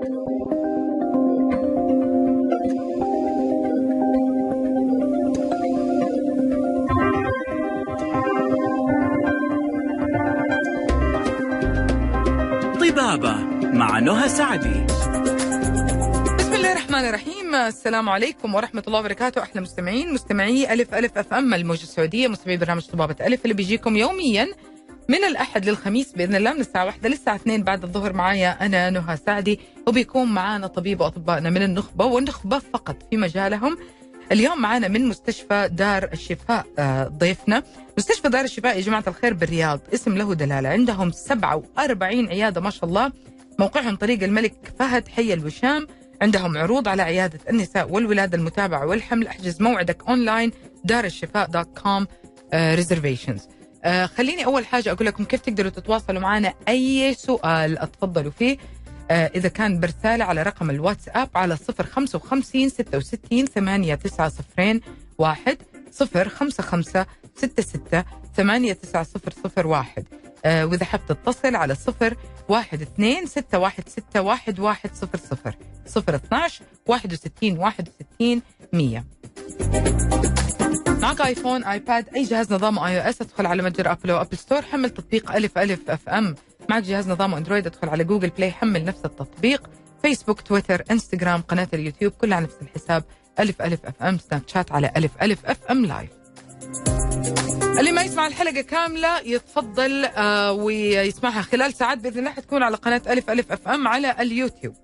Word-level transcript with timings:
طبابة 0.00 0.16
مع 13.72 13.98
نهى 13.98 14.28
سعدي. 14.28 14.84
بسم 16.38 16.54
الله 16.54 16.72
الرحمن 16.72 17.04
الرحيم. 17.08 17.54
السلام 17.54 18.08
عليكم 18.08 18.54
ورحمة 18.54 18.82
الله 18.86 18.98
وبركاته. 18.98 19.42
أحلى 19.42 19.60
مستمعين 19.60 20.14
مستمعي 20.14 20.72
ألف 20.72 20.94
ألف 20.94 21.18
أف 21.18 21.34
أم 21.34 21.54
الموجة 21.54 21.82
السعودية 21.82 22.28
مستمعي 22.28 22.56
برنامج 22.56 22.86
طبابة 22.86 23.16
ألف 23.26 23.42
اللي 23.44 23.54
بيجيكم 23.54 23.96
يوميا 23.96 24.48
من 25.10 25.24
الأحد 25.24 25.68
للخميس 25.68 26.12
بإذن 26.12 26.34
الله 26.34 26.52
من 26.52 26.60
الساعة 26.60 26.84
واحدة 26.84 27.08
للساعة 27.08 27.36
اثنين 27.36 27.62
بعد 27.62 27.84
الظهر 27.84 28.12
معايا 28.12 28.66
أنا 28.66 28.90
نهى 28.90 29.16
سعدي 29.16 29.60
وبيكون 29.86 30.28
معانا 30.28 30.66
طبيب 30.66 31.00
وأطبائنا 31.00 31.50
من 31.50 31.62
النخبة 31.62 32.04
والنخبة 32.04 32.58
فقط 32.58 32.96
في 33.10 33.16
مجالهم. 33.16 33.78
اليوم 34.32 34.60
معانا 34.62 34.88
من 34.88 35.08
مستشفى 35.08 35.68
دار 35.72 36.08
الشفاء 36.12 36.66
آه، 36.78 37.04
ضيفنا. 37.04 37.62
مستشفى 37.98 38.28
دار 38.28 38.44
الشفاء 38.44 38.76
يا 38.76 38.80
جماعة 38.80 39.04
الخير 39.06 39.34
بالرياض 39.34 39.80
اسم 39.94 40.16
له 40.16 40.34
دلالة. 40.34 40.68
عندهم 40.68 41.10
47 41.10 42.28
عيادة 42.28 42.60
ما 42.60 42.70
شاء 42.70 42.84
الله. 42.84 43.12
موقعهم 43.58 43.96
طريق 43.96 44.22
الملك 44.22 44.54
فهد 44.78 45.08
حي 45.08 45.32
الوشام. 45.32 45.86
عندهم 46.22 46.58
عروض 46.58 46.88
على 46.88 47.02
عيادة 47.02 47.38
النساء 47.50 47.90
والولادة 47.90 48.38
المتابعة 48.38 48.86
والحمل. 48.86 49.26
احجز 49.26 49.62
موعدك 49.62 50.02
اونلاين 50.08 50.50
دار 50.84 51.04
الشفاء 51.04 51.46
dot 51.46 51.78
com 51.78 52.06
reservations 52.54 53.48
خليني 54.06 54.44
أول 54.44 54.66
حاجة 54.66 54.92
أقول 54.92 55.06
لكم 55.06 55.24
كيف 55.24 55.40
تقدروا 55.40 55.70
تتواصلوا 55.70 56.20
معنا. 56.20 56.54
أي 56.68 57.14
سؤال 57.14 57.78
أتفضلوا 57.78 58.30
فيه 58.38 58.58
آه، 59.10 59.30
إذا 59.34 59.48
كان 59.48 59.80
برسالة 59.80 60.24
على 60.24 60.42
رقم 60.42 60.70
الواتساب 60.70 61.28
على 61.34 61.56
055 61.56 62.68
66 62.68 63.46
8901 63.46 64.80
1 65.18 65.58
055 66.28 67.04
66 67.36 68.04
8901 68.36 70.04
آه، 70.44 70.66
وإذا 70.66 70.84
حاب 70.84 71.00
تتصل 71.08 71.56
على 71.56 71.74
0 71.74 72.16
1 72.48 72.82
2 72.82 73.26
6 73.26 73.58
1 73.58 73.88
6 73.88 74.20
1 74.20 74.58
1 74.60 74.90
0 74.94 75.18
0 75.18 75.54
0 75.86 76.14
12 76.14 76.64
61 76.86 77.58
61 77.58 78.42
100 78.72 79.04
معك 81.00 81.20
iPhone 81.20 81.64
iPad 81.64 82.08
أي 82.16 82.22
جهاز 82.22 82.52
نظام 82.52 82.78
iOS 82.78 83.22
ادخل 83.22 83.46
على 83.46 83.62
متجر 83.62 83.92
ابل 83.92 84.12
و 84.12 84.16
Apple 84.16 84.36
Store 84.36 84.62
حمل 84.62 84.90
تطبيق 84.90 85.32
ألف 85.32 85.58
ألف 85.58 85.90
FM. 85.90 86.34
معك 86.68 86.82
جهاز 86.82 87.08
نظام 87.08 87.34
أندرويد 87.34 87.66
ادخل 87.66 87.88
على 87.88 88.04
جوجل 88.04 88.28
بلاي 88.28 88.50
حمل 88.50 88.84
نفس 88.84 89.00
التطبيق. 89.04 89.70
فيسبوك 90.02 90.40
تويتر 90.40 90.82
انستغرام 90.90 91.40
قناة 91.40 91.68
اليوتيوب 91.74 92.12
كلها 92.12 92.36
على 92.36 92.44
نفس 92.44 92.56
الحساب. 92.62 93.04
ألف 93.40 93.62
ألف 93.62 93.86
FM 93.86 94.18
سناب 94.18 94.42
شات 94.46 94.72
على 94.72 94.92
ألف 94.96 95.10
ألف 95.22 95.46
FM 95.46 95.86
live 95.86 96.10
اللي 97.78 97.92
ما 97.92 98.02
يسمع 98.02 98.26
الحلقة 98.26 98.60
كاملة 98.60 99.18
يتفضل 99.20 100.04
آه 100.04 100.52
ويسمعها 100.52 101.42
خلال 101.42 101.74
ساعات 101.74 101.98
بإذن 101.98 102.18
الله. 102.18 102.30
حتكون 102.30 102.62
على 102.62 102.76
قناة 102.76 103.02
ألف 103.06 103.30
ألف 103.30 103.52
FM 103.52 103.88
على 103.88 104.16
اليوتيوب. 104.20 104.74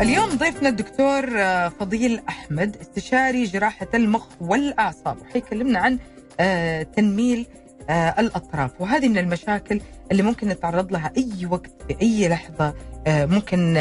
اليوم 0.00 0.28
ضيفنا 0.28 0.68
الدكتور 0.68 1.24
آه، 1.36 1.68
فضيل 1.68 2.20
أحمد 2.28 2.76
استشاري 2.76 3.44
جراحة 3.44 3.86
المخ 3.94 4.26
والأعصاب 4.40 5.16
وحيكلمنا 5.22 5.78
عن 5.78 5.98
آه، 6.40 6.82
تنميل 6.82 7.46
آه، 7.90 8.14
الأطراف. 8.20 8.80
وهذه 8.80 9.08
من 9.08 9.18
المشاكل 9.18 9.80
اللي 10.12 10.22
ممكن 10.22 10.48
نتعرض 10.48 10.92
لها 10.92 11.12
أي 11.16 11.46
وقت 11.46 11.70
في 11.88 11.96
أي 12.02 12.28
لحظة 12.28 12.74
آه، 13.06 13.26
ممكن 13.26 13.74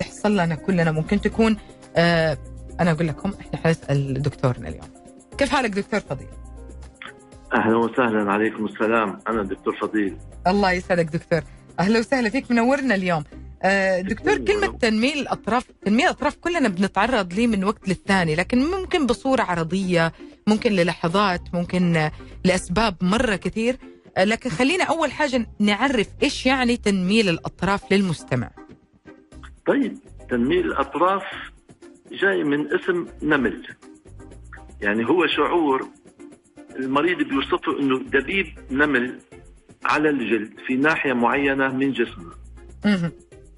تحصل 0.00 0.32
لنا 0.36 0.54
كلنا 0.54 0.92
ممكن 0.92 1.20
تكون 1.20 1.56
أنا 2.80 2.90
أقول 2.90 3.08
لكم 3.08 3.32
إحنا 3.40 3.58
حنسأل 3.64 4.22
دكتورنا 4.22 4.68
اليوم. 4.68 4.86
كيف 5.38 5.50
حالك 5.50 5.70
دكتور 5.70 6.00
فضيل؟ 6.00 6.28
أهلا 7.54 7.76
وسهلا 7.76 8.32
عليكم 8.32 8.64
السلام. 8.64 9.18
أنا 9.28 9.40
الدكتور 9.40 9.76
فضيل. 9.80 10.16
الله 10.46 10.72
يسعدك 10.72 11.04
دكتور. 11.04 11.40
أهلا 11.80 11.98
وسهلا 11.98 12.28
فيك 12.30 12.50
منورنا 12.50 12.94
اليوم. 12.94 13.24
دكتور 14.00 14.38
كلمة 14.38 14.78
تنميل 14.78 15.18
الأطراف 15.18 15.64
تنميل 15.84 16.04
الأطراف 16.04 16.36
كلنا 16.36 16.68
بنتعرض 16.68 17.32
ليه 17.32 17.46
من 17.46 17.64
وقت 17.64 17.88
للثاني 17.88 18.34
لكن 18.34 18.58
ممكن 18.58 19.06
بصورة 19.06 19.42
عرضية 19.42 20.12
ممكن 20.46 20.72
للحظات 20.72 21.40
ممكن 21.54 21.96
آه، 21.96 22.12
لأسباب 22.44 22.96
مرة 23.00 23.36
كثير. 23.36 23.76
آه، 24.16 24.24
لكن 24.24 24.50
خلينا 24.50 24.84
أول 24.84 25.12
حاجة 25.12 25.46
نعرف 25.58 26.08
إيش 26.22 26.46
يعني 26.46 26.76
تنميل 26.76 27.28
الأطراف 27.28 27.92
للمستمع. 27.92 28.50
طيب 29.66 29.98
تنميل 30.30 30.66
الأطراف 30.66 31.22
جاي 32.12 32.44
من 32.44 32.74
اسم 32.74 33.06
نمل. 33.22 33.66
يعني 34.80 35.08
هو 35.08 35.26
شعور 35.26 35.88
المريض 36.78 37.18
بيوصفه 37.18 37.78
إنه 37.80 37.98
دبيب 37.98 38.46
نمل 38.70 39.18
على 39.84 40.10
الجلد 40.10 40.52
في 40.66 40.74
ناحية 40.74 41.12
معينة 41.12 41.68
من 41.68 41.92
جسمه. 41.92 42.32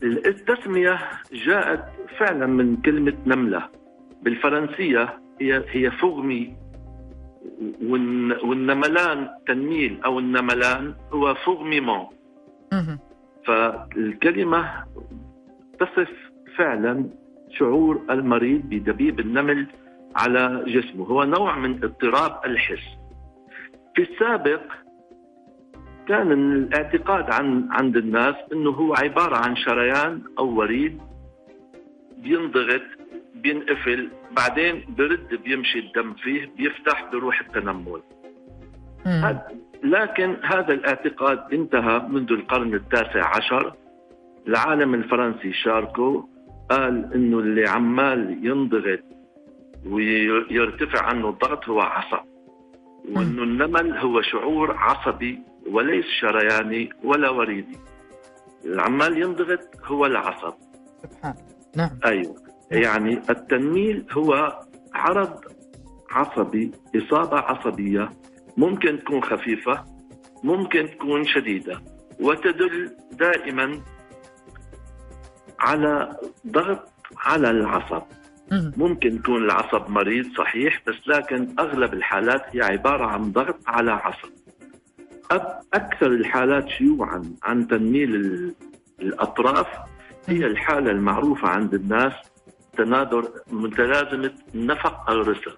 مهم. 0.03 0.17
التسميه 0.27 0.99
جاءت 1.33 1.85
فعلا 2.19 2.47
من 2.47 2.77
كلمة 2.77 3.15
نملة 3.27 3.69
بالفرنسية 4.23 5.19
هي 5.41 5.65
هي 5.69 5.91
فغمي 5.91 6.55
والن- 7.83 8.45
والنملان 8.45 9.29
تنميل 9.47 10.01
أو 10.05 10.19
النملان 10.19 10.95
هو 11.13 11.35
فغميمون. 11.35 12.07
فالكلمة 13.47 14.85
تصف 15.81 16.11
فعلا 16.57 17.05
شعور 17.59 18.03
المريض 18.11 18.61
بدبيب 18.63 19.21
النمل 19.21 19.67
على 20.17 20.65
جسمه 20.67 21.05
هو 21.05 21.25
نوع 21.25 21.59
من 21.59 21.85
اضطراب 21.85 22.41
الحس 22.45 22.85
في 23.97 24.03
السابق 24.03 24.61
كان 26.09 26.33
الاعتقاد 26.33 27.31
عن 27.31 27.69
عند 27.71 27.97
الناس 27.97 28.35
إنه 28.53 28.71
هو 28.71 28.95
عبارة 28.95 29.37
عن 29.37 29.57
شريان 29.57 30.23
أو 30.39 30.47
وريد 30.59 30.99
بينضغط 32.23 32.83
بينقفل 33.35 34.11
بعدين 34.37 34.85
برد 34.99 35.41
بيمشي 35.45 35.79
الدم 35.79 36.15
فيه 36.15 36.51
بيفتح 36.57 37.11
بروح 37.13 37.41
التنمل. 37.41 38.03
لكن 39.85 40.37
هذا 40.45 40.73
الاعتقاد 40.75 41.39
انتهى 41.53 41.99
منذ 42.09 42.33
القرن 42.33 42.75
التاسع 42.75 43.37
عشر. 43.37 43.75
العالم 44.49 44.95
الفرنسي 44.95 45.53
شاركو 45.53 46.29
قال 46.71 47.15
إنه 47.15 47.39
اللي 47.39 47.69
عمال 47.69 48.39
ينضغط 48.47 49.01
ويرتفع 49.87 51.03
عنه 51.07 51.29
الضغط 51.29 51.69
هو 51.69 51.81
عصب 51.81 52.25
وإنه 53.17 53.43
النمل 53.43 53.99
هو 53.99 54.23
شعور 54.23 54.77
عصبي 54.77 55.39
وليس 55.73 56.05
شرياني 56.21 56.91
ولا 57.05 57.31
وريدي. 57.31 57.79
العمال 58.65 59.23
ينضغط 59.23 59.61
هو 59.84 60.06
العصب. 60.06 60.55
سبحان 61.03 61.34
نعم. 61.77 61.91
أيوه. 62.05 62.34
يعني 62.71 63.23
التنميل 63.31 64.06
هو 64.12 64.61
عرض 64.95 65.41
عصبي 66.11 66.73
إصابة 66.97 67.39
عصبية 67.39 68.11
ممكن 68.56 68.99
تكون 68.99 69.23
خفيفة 69.23 69.84
ممكن 70.45 70.91
تكون 70.91 71.25
شديدة 71.25 71.83
وتدل 72.21 72.97
دائما 73.12 73.81
على 75.61 76.17
ضغط 76.47 76.89
على 77.17 77.50
العصب. 77.50 78.03
ممكن 78.53 79.17
يكون 79.17 79.45
العصب 79.45 79.91
مريض 79.91 80.27
صحيح 80.39 80.83
بس 80.87 81.09
لكن 81.09 81.55
أغلب 81.59 81.95
الحالات 81.95 82.56
هي 82.56 82.62
عبارة 82.62 83.06
عن 83.06 83.33
ضغط 83.33 83.59
على 83.67 83.91
عصب. 83.91 84.29
أكثر 85.75 86.06
الحالات 86.06 86.69
شيوعا 86.69 87.22
عن 87.43 87.69
تنميل 87.69 88.15
ال- 88.15 88.55
الأطراف 89.00 89.67
هي 90.26 90.47
الحالة 90.47 90.91
المعروفة 90.91 91.49
عند 91.49 91.75
الناس 91.75 92.12
تنادر 92.79 93.29
متلازمه 93.53 94.32
نفق 94.55 95.11
الرسل. 95.11 95.56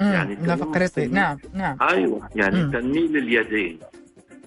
يعني 0.00 0.34
نفق 0.42 0.76
رزقي 0.76 1.06
نعم 1.06 1.36
نعم. 1.54 1.76
أيوه 1.82 2.28
يعني 2.36 2.62
مم. 2.64 2.70
تنميل 2.72 3.16
اليدين. 3.16 3.78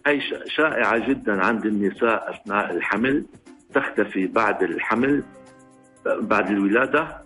هي 0.08 0.22
شائعة 0.46 1.10
جدا 1.10 1.46
عند 1.46 1.66
النساء 1.66 2.32
أثناء 2.36 2.72
الحمل 2.76 3.26
تختفي 3.74 4.28
بعد 4.28 4.64
الحمل 4.64 5.24
بعد 6.06 6.52
الولادة 6.52 7.18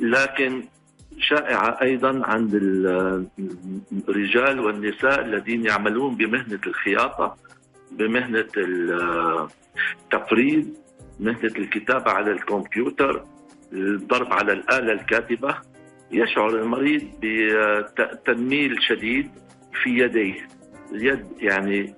لكن 0.00 0.62
شائعة 1.18 1.78
أيضا 1.82 2.20
عند 2.26 2.54
ال- 2.54 3.26
الرجال 4.08 4.60
والنساء 4.60 5.20
الذين 5.24 5.66
يعملون 5.66 6.16
بمهنة 6.16 6.60
الخياطة 6.66 7.36
بمهنة 7.92 8.46
ال- 8.56 9.48
التفريد 10.04 10.74
مهنة 11.20 11.52
الكتابة 11.58 12.10
على 12.10 12.30
الكمبيوتر 12.32 13.24
الضرب 13.72 14.32
على 14.32 14.52
الآلة 14.52 14.92
الكاتبة. 14.92 15.54
يشعر 16.12 16.48
المريض 16.48 17.02
بتنميل 17.22 18.82
شديد 18.82 19.30
في 19.82 19.90
يديه. 19.90 20.48
اليد 20.92 21.26
يعني 21.38 21.94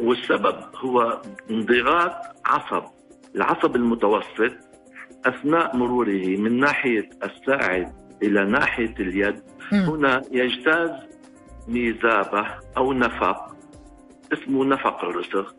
والسبب 0.00 0.56
هو 0.76 1.22
انضغاط 1.50 2.12
عصب 2.46 2.82
العصب 3.36 3.76
المتوسط 3.76 4.52
أثناء 5.26 5.76
مروره 5.76 6.36
من 6.36 6.60
ناحية 6.60 7.08
الساعد 7.24 7.92
إلى 8.22 8.44
ناحية 8.44 8.94
اليد 9.00 9.40
مم. 9.72 9.78
هنا 9.78 10.22
يجتاز 10.32 10.90
ميزابه 11.68 12.46
أو 12.76 12.92
نفق 12.92 13.56
اسمه 14.32 14.64
نفق 14.64 15.04
الرسغ 15.04 15.50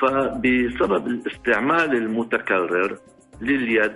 فبسبب 0.00 1.06
الاستعمال 1.06 1.96
المتكرر 1.96 2.98
لليد 3.40 3.92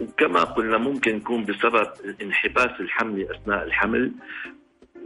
وكما 0.00 0.40
قلنا 0.44 0.78
ممكن 0.78 1.16
يكون 1.16 1.44
بسبب 1.44 1.86
الانحباس 2.04 2.80
الحملي 2.80 3.30
أثناء 3.30 3.64
الحمل 3.64 4.12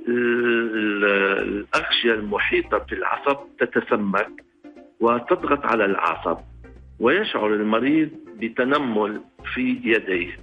ال- 0.09 1.05
الأغشية 1.41 2.13
المحيطة 2.15 2.79
في 2.79 2.93
العصب 2.95 3.37
تتسمك 3.61 4.45
وتضغط 5.01 5.65
على 5.67 5.85
العصب 5.85 6.39
ويشعر 7.01 7.55
المريض 7.55 8.11
بتنمل 8.41 9.21
في 9.55 9.81
يديه. 9.85 10.39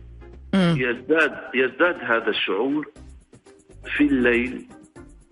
مم. 0.53 0.75
يزداد 0.77 1.37
يزداد 1.55 1.95
هذا 2.01 2.29
الشعور 2.29 2.87
في 3.97 4.03
الليل 4.03 4.65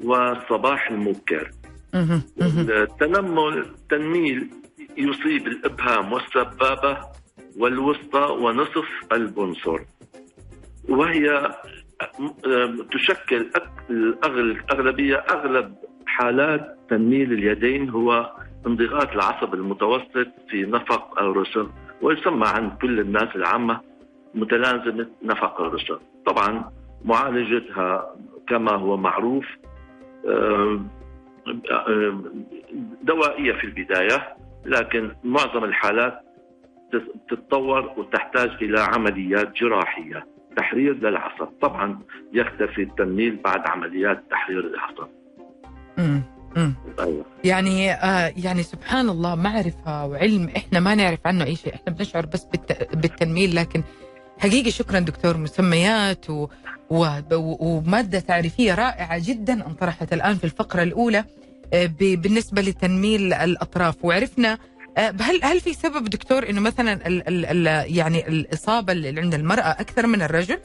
والصباح 0.04 0.92
المبكر. 0.92 1.52
مم. 1.94 2.22
التنمل 2.70 3.66
تنميل 3.90 4.50
يصيب 4.98 5.48
الإبهام 5.48 6.14
والسبابة 6.14 6.98
والوسطى 7.58 8.20
ونصف 8.32 8.88
البنصر. 9.14 9.80
وهي 10.90 11.56
تشكل 12.92 13.50
أك- 13.58 13.90
الأغل- 13.90 14.28
الأغلبية 14.28 15.16
أغلب 15.16 15.76
حالات 16.06 16.78
تنميل 16.90 17.34
اليدين 17.34 17.90
هو 17.90 18.34
انضغاط 18.68 19.10
العصب 19.12 19.54
المتوسط 19.54 20.28
في 20.50 20.62
نفق 20.64 21.22
الرسغ 21.22 21.68
ويسمى 22.02 22.48
عند 22.48 22.72
كل 22.82 23.00
الناس 23.00 23.36
العامة 23.36 23.80
متلازمة 24.36 25.08
نفق 25.24 25.62
الرسغ 25.62 25.98
طبعا 26.26 26.72
معالجتها 27.06 28.16
كما 28.48 28.72
هو 28.72 28.98
معروف 28.98 29.46
آه، 30.28 30.80
آه، 31.72 32.22
دوائية 33.04 33.52
في 33.54 33.64
البداية 33.64 34.36
لكن 34.66 35.12
معظم 35.24 35.64
الحالات 35.64 36.22
تت- 36.92 37.14
تتطور 37.30 37.94
وتحتاج 37.98 38.50
إلى 38.62 38.80
عمليات 38.80 39.54
جراحية 39.56 40.26
تحرير 40.58 40.94
للعصب. 40.94 41.48
طبعا 41.62 42.00
يختفي 42.34 42.82
التنميل 42.84 43.36
بعد 43.36 43.68
عمليات 43.68 44.24
تحرير 44.32 44.60
العصب. 44.60 45.08
مم. 46.60 46.74
أيوة. 47.00 47.26
يعني 47.44 47.92
آه 47.94 48.34
يعني 48.38 48.64
سبحان 48.64 49.10
الله 49.10 49.36
معرفة 49.36 50.06
وعلم 50.06 50.50
إحنا 50.58 50.80
ما 50.80 50.96
نعرف 50.96 51.20
عنه 51.26 51.46
أي 51.46 51.56
شيء 51.56 51.76
إحنا 51.76 51.94
بنشعر 51.94 52.26
بس 52.26 52.44
بالت... 52.44 52.96
بالتنميل 52.96 53.56
لكن 53.56 53.84
حقيقي 54.38 54.72
شكرا 54.72 55.00
دكتور 55.00 55.38
مسميات 55.38 56.30
و... 56.30 56.48
و... 56.90 57.06
و... 57.32 57.58
ومادة 57.60 58.20
تعريفية 58.20 58.76
رائعة 58.76 59.20
جدا 59.26 59.68
انطرحت 59.68 60.14
الآن 60.14 60.36
في 60.36 60.44
الفقرة 60.44 60.84
الأولى 60.84 61.24
آه، 61.74 61.86
ب... 61.86 61.98
بالنسبة 61.98 62.62
لتنميل 62.62 63.34
الأطراف 63.34 64.06
وعرفنا 64.06 64.58
آه، 64.98 65.14
هل 65.22 65.40
هل 65.44 65.60
في 65.60 65.74
سبب 65.74 66.06
دكتور 66.06 66.50
إنه 66.50 66.62
مثلا 66.62 67.08
ال... 67.08 67.28
ال... 67.28 67.68
ال... 67.68 67.98
يعني 67.98 68.28
الإصابة 68.28 68.94
اللي 68.94 69.22
عند 69.22 69.34
المرأة 69.34 69.72
أكثر 69.72 70.08
من 70.08 70.22
الرجل؟ 70.22 70.60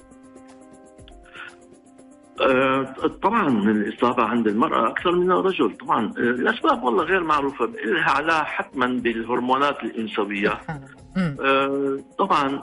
آه، 2.40 2.94
طبعا 3.22 3.48
الإصابة 3.48 4.22
عند 4.22 4.46
المرأة 4.48 4.88
أكثر 4.88 5.12
من 5.12 5.32
الرجل 5.32 5.76
طبعا 5.76 6.12
آه، 6.18 6.20
الأسباب 6.20 6.82
والله 6.82 7.04
غير 7.04 7.24
معروفة 7.24 7.66
لها 7.84 8.10
علاقة 8.10 8.44
حتما 8.44 8.86
بالهرمونات. 8.86 9.76
مم. 11.16 11.36
آه، 11.40 11.98
طبعا 12.18 12.62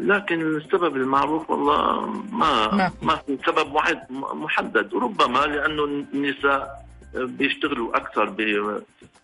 لكن 0.00 0.40
السبب 0.56 0.96
المعروف 0.96 1.50
والله 1.50 2.06
ما 2.32 2.74
ما 2.74 2.90
ما 3.02 3.14
في 3.16 3.38
سبب 3.46 3.72
واحد 3.72 3.98
محدد 4.34 4.94
ربما 4.94 5.38
لأنه 5.38 5.84
النساء 5.84 6.68
بيشتغلوا 7.14 7.96
أكثر 7.96 8.24
ب 8.24 8.36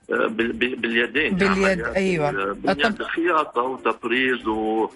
بال- 0.08 0.52
بال- 0.52 0.76
باليدين 0.76 1.34
باليد،. 1.36 1.80
ال- 2.28 2.54
باليد 2.54 3.02
خياطة 3.02 3.62
وتطريز 3.62 4.46
و 4.46 4.88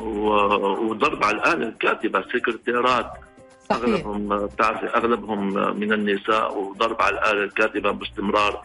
و- 0.00 0.90
وضرب 0.90 1.24
على 1.24 1.36
الآلة 1.36 1.68
الكاتبة 1.68 2.22
سكرتيرات 2.32 3.06
صحيح. 3.70 3.82
أغلبهم 3.82 4.46
بتعرفي 4.46 4.86
أغلبهم 4.86 5.54
من 5.80 5.92
النساء 5.92 6.58
وضرب 6.58 7.02
على 7.02 7.18
الآلة 7.18 7.44
الكاتبة 7.44 7.90
باستمرار 7.90 8.62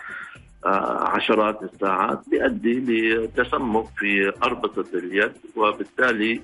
آه، 0.65 1.09
عشرات 1.09 1.63
الساعات 1.63 2.19
بيؤدي 2.27 2.79
لتسمك 2.79 3.85
في 3.97 4.33
أربطة 4.43 4.85
اليد 4.93 5.31
وبالتالي 5.55 6.41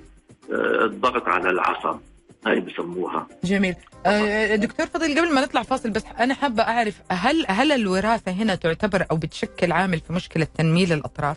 آه، 0.52 0.84
الضغط 0.84 1.28
على 1.28 1.50
العصب. 1.50 1.98
هاي 2.46 2.60
بسموها. 2.60 3.26
جميل. 3.44 3.74
آه، 4.06 4.56
دكتور 4.56 4.86
فضل 4.86 5.18
قبل 5.18 5.34
ما 5.34 5.40
نطلع 5.40 5.62
فاصل 5.62 5.90
بس 5.90 6.04
أنا 6.20 6.34
حابة 6.34 6.62
أعرف 6.62 6.94
هل 7.10 7.44
هل 7.48 7.72
الوراثة 7.72 8.32
هنا 8.32 8.54
تعتبر 8.54 9.06
أو 9.10 9.16
بتشكل 9.16 9.72
عامل 9.72 10.00
في 10.00 10.12
مشكلة 10.12 10.46
تنميل 10.58 10.92
الأطراف؟ 10.92 11.36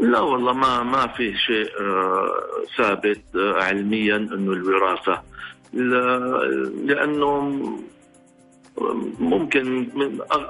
لا 0.00 0.20
والله 0.20 0.52
ما 0.52 0.82
ما 0.82 1.06
في 1.06 1.34
شيء 1.36 1.68
ثابت 2.78 3.22
علميا 3.36 4.16
إنه 4.16 4.52
الوراثة 4.52 5.22
لأنه 5.72 7.50
ممكن 9.18 9.88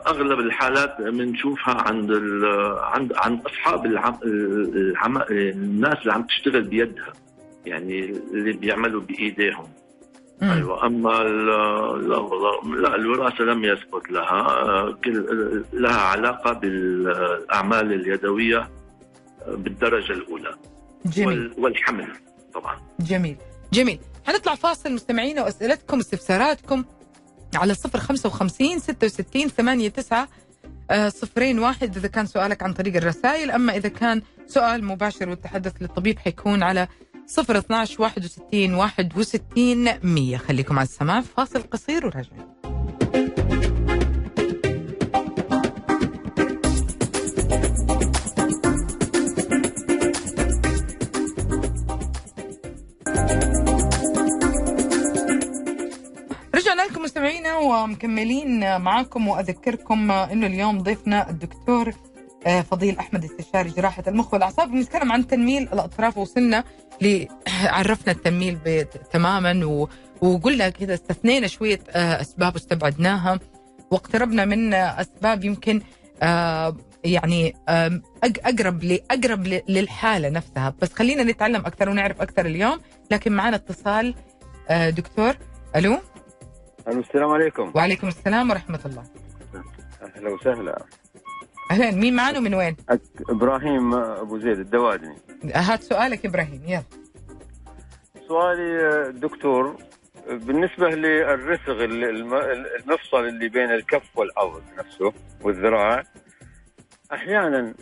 أغلب 0.07 0.39
الحالات 0.41 1.01
بنشوفها 1.01 1.75
عند 1.75 2.11
ال- 2.11 2.79
عند 2.79 3.13
عند 3.17 3.41
أصحاب 3.47 3.87
العم 3.87 4.19
العم 4.25 5.23
الناس 5.31 5.99
اللي 6.03 6.13
عم 6.13 6.23
تشتغل 6.23 6.63
بيدها 6.63 7.13
يعني 7.67 8.11
اللي 8.11 8.53
بيعملوا 8.53 9.01
بإيديهم. 9.01 9.65
مم. 10.43 10.51
أيوه 10.51 10.87
أما 10.87 11.23
ال- 11.23 12.09
لا 12.09 12.17
والله 12.17 12.81
لا 12.81 12.95
الوراثة 12.95 13.45
لم 13.45 13.65
يثبت 13.65 14.11
لها. 14.11 14.91
كل 15.05 15.25
لها 15.73 16.01
علاقة 16.01 16.53
بالأعمال 16.53 17.93
اليدوية 17.93 18.69
بالدرجة 19.49 20.13
الأولى. 20.13 20.55
جميل. 21.07 21.27
وال- 21.29 21.53
والحمل 21.59 22.07
طبعا. 22.55 22.77
جميل. 23.01 23.37
جميل. 23.73 23.99
حنطلع 24.27 24.55
فاصل 24.55 24.93
مستمعينا 24.93 25.43
وأسئلتكم 25.43 25.99
استفساراتكم 25.99 26.85
على 27.55 27.75
صفر 27.75 27.99
خمسة 27.99 28.29
وخمسين 28.29 28.79
ستة 28.79 29.05
وستين 29.05 29.49
ثمانية 29.49 29.89
تسعة 29.89 30.29
آه، 30.91 31.09
صفرين 31.09 31.59
واحد. 31.59 31.97
إذا 31.97 32.09
كان 32.09 32.27
سؤالك 32.27 32.63
عن 32.63 32.73
طريق 32.73 32.97
الرسائل 32.97 33.51
أما 33.51 33.77
إذا 33.77 33.89
كان 33.89 34.23
سؤال 34.47 34.85
مباشر 34.85 35.29
والتحدث 35.29 35.73
للطبيب 35.81 36.19
حيكون 36.19 36.63
على 36.63 36.89
صفر 37.27 37.59
12 37.59 38.03
61 38.03 38.75
61 38.75 39.89
100 40.03 40.37
خليكم 40.37 40.79
على 40.79 40.87
السماع 40.89 41.21
فاصل 41.21 41.63
قصير 41.63 42.07
وراجعين. 42.07 42.47
ومكملين 57.61 58.81
معاكم 58.81 59.29
وأذكركم 59.29 60.11
إنه 60.11 60.47
اليوم 60.47 60.79
ضيفنا 60.83 61.31
الدكتور 61.31 61.93
آه، 62.47 62.61
فضيل 62.61 62.99
أحمد 62.99 63.25
استشاري 63.25 63.71
جراحة 63.71 64.03
المخ 64.09 64.33
والأعصاب. 64.35 64.71
بنتكلم 64.71 65.13
عن 65.13 65.27
تنميل 65.27 65.63
الأطراف. 65.63 66.19
وصلنا 66.19 66.65
عرفنا 67.65 68.13
التنميل 68.13 68.59
تماما. 69.13 69.87
وقلنا 70.21 70.69
كذا 70.69 70.95
استثنينا 70.95 71.47
شوية 71.47 71.81
آه، 71.91 72.21
أسباب 72.21 72.55
واستبعدناها 72.55 73.39
واقتربنا 73.91 74.45
من 74.45 74.75
أسباب 74.75 75.45
يمكن 75.45 75.81
آه، 76.23 76.77
يعني 77.05 77.55
أقرب 78.45 78.85
ل- 78.85 79.01
أقرب 79.11 79.47
ل- 79.47 79.63
للحالة 79.69 80.29
نفسها. 80.29 80.75
بس 80.83 80.93
خلينا 80.93 81.23
نتعلم 81.23 81.67
أكثر 81.67 81.89
ونعرف 81.89 82.23
أكثر 82.23 82.47
اليوم. 82.47 82.81
لكن 83.11 83.33
معنا 83.33 83.57
اتصال 83.57 84.15
دكتور. 84.71 85.37
ألو؟ 85.77 85.99
السلام 86.99 87.31
عليكم. 87.31 87.73
وعليكم 87.75 88.09
السلام 88.09 88.51
ورحمة 88.51 88.81
الله. 88.87 89.05
أهلا 90.03 90.31
وسهلا. 90.31 90.85
أهلا. 91.71 91.91
مين 91.91 92.17
معنا 92.17 92.39
ومن 92.39 92.55
وين؟ 92.55 92.77
إبراهيم 93.31 93.95
أبو 93.95 94.39
زيد 94.39 94.59
الدوادني. 94.59 95.17
هات 95.55 95.83
سؤالك 95.83 96.27
إبراهيم. 96.27 96.63
يلا. 96.67 96.83
سؤالي 98.29 99.13
دكتور 99.13 99.77
بالنسبة 100.31 100.89
للرسغ 100.89 101.85
ال- 101.85 102.05
الم- 102.05 102.35
المفصل 102.81 103.25
اللي 103.29 103.49
بين 103.49 103.71
الكف 103.71 104.19
والعضد 104.19 104.63
نفسه 104.79 105.13
والذراع 105.43 106.03
أحيانا 107.13 107.75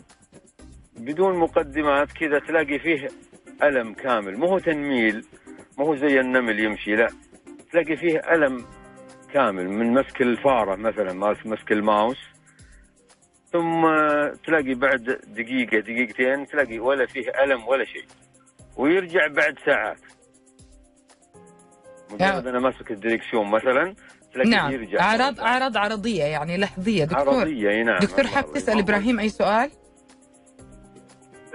بدون 0.96 1.38
مقدمات 1.38 2.12
كذا 2.12 2.38
تلاقي 2.38 2.78
فيه 2.78 3.08
ألم 3.62 3.94
كامل. 3.94 4.38
مو 4.38 4.46
هو 4.46 4.58
تنميل 4.58 5.24
مو 5.78 5.84
هو 5.84 5.96
زي 5.96 6.20
النمل 6.20 6.60
يمشي 6.60 6.94
لا. 6.94 7.08
تلاقي 7.72 7.96
فيه 7.96 8.18
ألم 8.18 8.64
كامل 9.35 9.68
من 9.68 9.92
مسك 9.94 10.20
الفارة 10.23 10.76
مثلا 10.76 11.12
ماس- 11.12 11.47
مسك 11.47 11.73
الماوس 11.73 12.18
ثم 13.52 13.82
تلاقي 14.47 14.75
بعد 14.75 15.18
دقيقة 15.26 15.78
دقيقتين 15.78 16.47
تلاقي 16.47 16.78
ولا 16.78 17.06
فيه 17.06 17.30
ألم 17.44 17.68
ولا 17.68 17.85
شيء 17.85 18.04
ويرجع 18.76 19.26
بعد 19.26 19.54
ساعات. 19.66 19.99
مجرد 22.11 22.47
أنا 22.47 22.58
ماسك 22.61 22.90
الدريكسيون 22.90 23.50
مثلا 23.50 23.94
تلاقي 24.35 24.50
نعم. 24.50 24.73
يرجع. 24.73 25.00
اعراض 25.00 25.40
أعراض 25.40 25.76
عرضية 25.76 26.23
يعني 26.25 26.56
لحظية. 26.56 27.04
دكتور 27.04 27.28
عرضية 27.38 27.70
أي 27.70 27.82
نعم. 27.82 27.99
دكتور 27.99 28.26
حاب 28.26 28.52
تسأل 28.52 28.78
إبراهيم 28.78 29.20
أي 29.20 29.28
سؤال؟ 29.28 29.70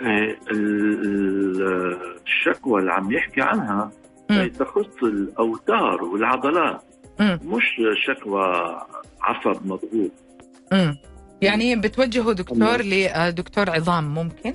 إيه، 0.02 0.38
ال- 0.52 1.02
ال- 1.06 2.22
الشكوى 2.28 2.82
اللي 2.82 2.92
عم 2.94 3.12
يحكي 3.12 3.42
عنها 3.42 3.92
مم. 4.30 4.48
تخص 4.48 5.04
الأوتار 5.04 6.04
والعضلات. 6.04 6.84
مم. 7.20 7.40
مش 7.46 7.64
شكوى 8.08 8.44
عصب 9.22 9.66
مضغوط. 9.66 10.12
يعني 11.42 11.76
بتوجهوا 11.76 12.34
دكتور 12.34 12.78
لدكتور 12.82 13.70
عظام 13.70 14.14
ممكن؟ 14.14 14.54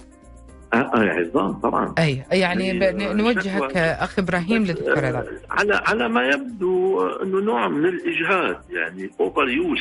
آه، 0.72 0.76
آه، 0.76 0.90
عظام 0.94 1.52
طبعا. 1.52 1.94
أي 1.98 2.22
يعني 2.32 2.72
ن- 2.72 3.16
نوجهك 3.16 3.76
أخ 3.76 4.18
إبراهيم 4.18 4.64
لدكتور 4.64 4.98
آه، 4.98 5.08
عظام 5.08 5.24
على 5.50 5.74
على 5.86 6.08
ما 6.08 6.28
يبدو 6.28 7.06
إنه 7.06 7.40
نوع 7.40 7.68
من 7.68 7.84
الإجهاد 7.86 8.58
يعني 8.70 9.10
overuse 9.20 9.78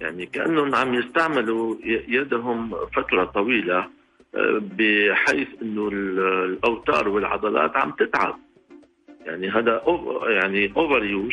يعني 0.00 0.26
كأنهم 0.26 0.74
عم 0.74 0.94
يستعملوا 0.94 1.76
يدهم 2.08 2.70
فترة 2.96 3.24
طويلة 3.24 3.78
آه، 3.78 4.60
بحيث 4.62 5.48
إنه 5.62 5.88
ال- 5.88 6.18
الأوتار 6.44 7.08
والعضلات 7.08 7.76
عم 7.76 7.90
تتعب. 7.90 8.38
يعني 9.26 9.50
هذا 9.50 9.82
يعني 10.40 10.72
overuse 10.76 11.32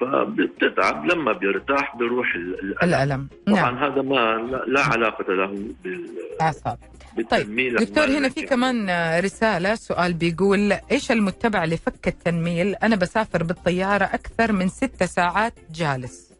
فبتتعب 0.00 1.04
لما 1.06 1.32
بيرتاح 1.32 1.96
بيروح 1.96 2.34
ال- 2.34 2.54
الألم. 2.60 2.78
الألم 2.94 3.28
نعم 3.48 3.56
طبعا 3.56 3.86
هذا 3.88 4.02
ما 4.02 4.36
لا, 4.50 4.64
لا 4.66 4.80
علاقة 4.80 5.32
له 5.34 5.46
بال 5.84 6.06
أعصاب 6.40 6.78
بالتنميل 7.16 7.76
دكتور 7.76 8.04
هنا 8.04 8.28
في. 8.28 8.42
كمان 8.42 8.86
رسالة 9.24 9.74
سؤال 9.74 10.12
بيقول 10.14 10.72
إيش 10.92 11.12
المتبع 11.12 11.64
لفك 11.64 12.08
التنميل؟ 12.08 12.74
أنا 12.74 12.96
بسافر 12.96 13.42
بالطيارة 13.42 14.04
أكثر 14.04 14.52
من 14.52 14.68
ست 14.68 15.02
ساعات 15.04 15.54
جالس 15.74 16.32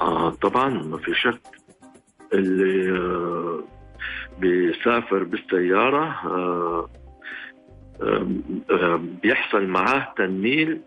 آه 0.00 0.30
طبعا 0.30 0.68
ما 0.68 0.98
في 0.98 1.14
شك 1.14 1.40
اللي 2.32 2.90
آه 2.98 3.64
بيسافر 4.38 5.22
بالسيارة 5.24 6.04
آه 6.04 6.26
آه 6.26 6.88
بيحصل 9.22 9.66
معاه 9.66 10.12
تنميل 10.16 10.80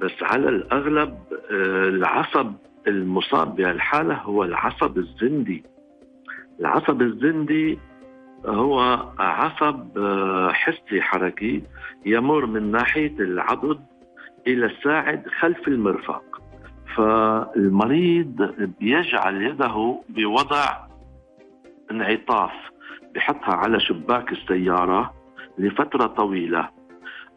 بس 0.00 0.22
على 0.22 0.48
الأغلب 0.48 1.18
آه 1.50 1.88
العصب 1.88 2.52
المصاب 2.88 3.56
بهالحالة 3.56 4.14
هو 4.14 4.44
العصب 4.44 4.98
الزندي. 4.98 5.64
العصب 6.60 7.02
الزندي 7.02 7.78
هو 8.46 8.80
عصب 9.18 9.98
آه، 9.98 10.52
حسي 10.52 11.00
حركي 11.02 11.62
يمر 12.06 12.46
من 12.46 12.70
ناحية 12.70 13.14
العضد 13.18 13.80
إلى 14.46 14.66
الساعد 14.66 15.28
خلف 15.40 15.68
المرفق. 15.68 16.22
فالمريض 16.96 18.54
بيجعل 18.80 19.42
يده 19.42 20.00
بوضع 20.08 20.64
انعطاف 21.90 22.52
بحطها 23.14 23.54
على 23.54 23.80
شباك 23.80 24.32
السيارة 24.32 25.13
لفترة 25.58 26.06
طويلة 26.06 26.68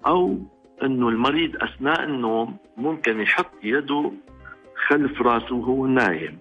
أو 0.07 0.37
أنه 0.83 1.09
المريض 1.09 1.63
أثناء 1.63 2.03
النوم 2.03 2.57
ممكن 2.77 3.21
يحط 3.21 3.51
يده 3.63 4.11
خلف 4.87 5.21
راسه 5.21 5.55
وهو 5.55 5.85
نايم. 5.87 6.39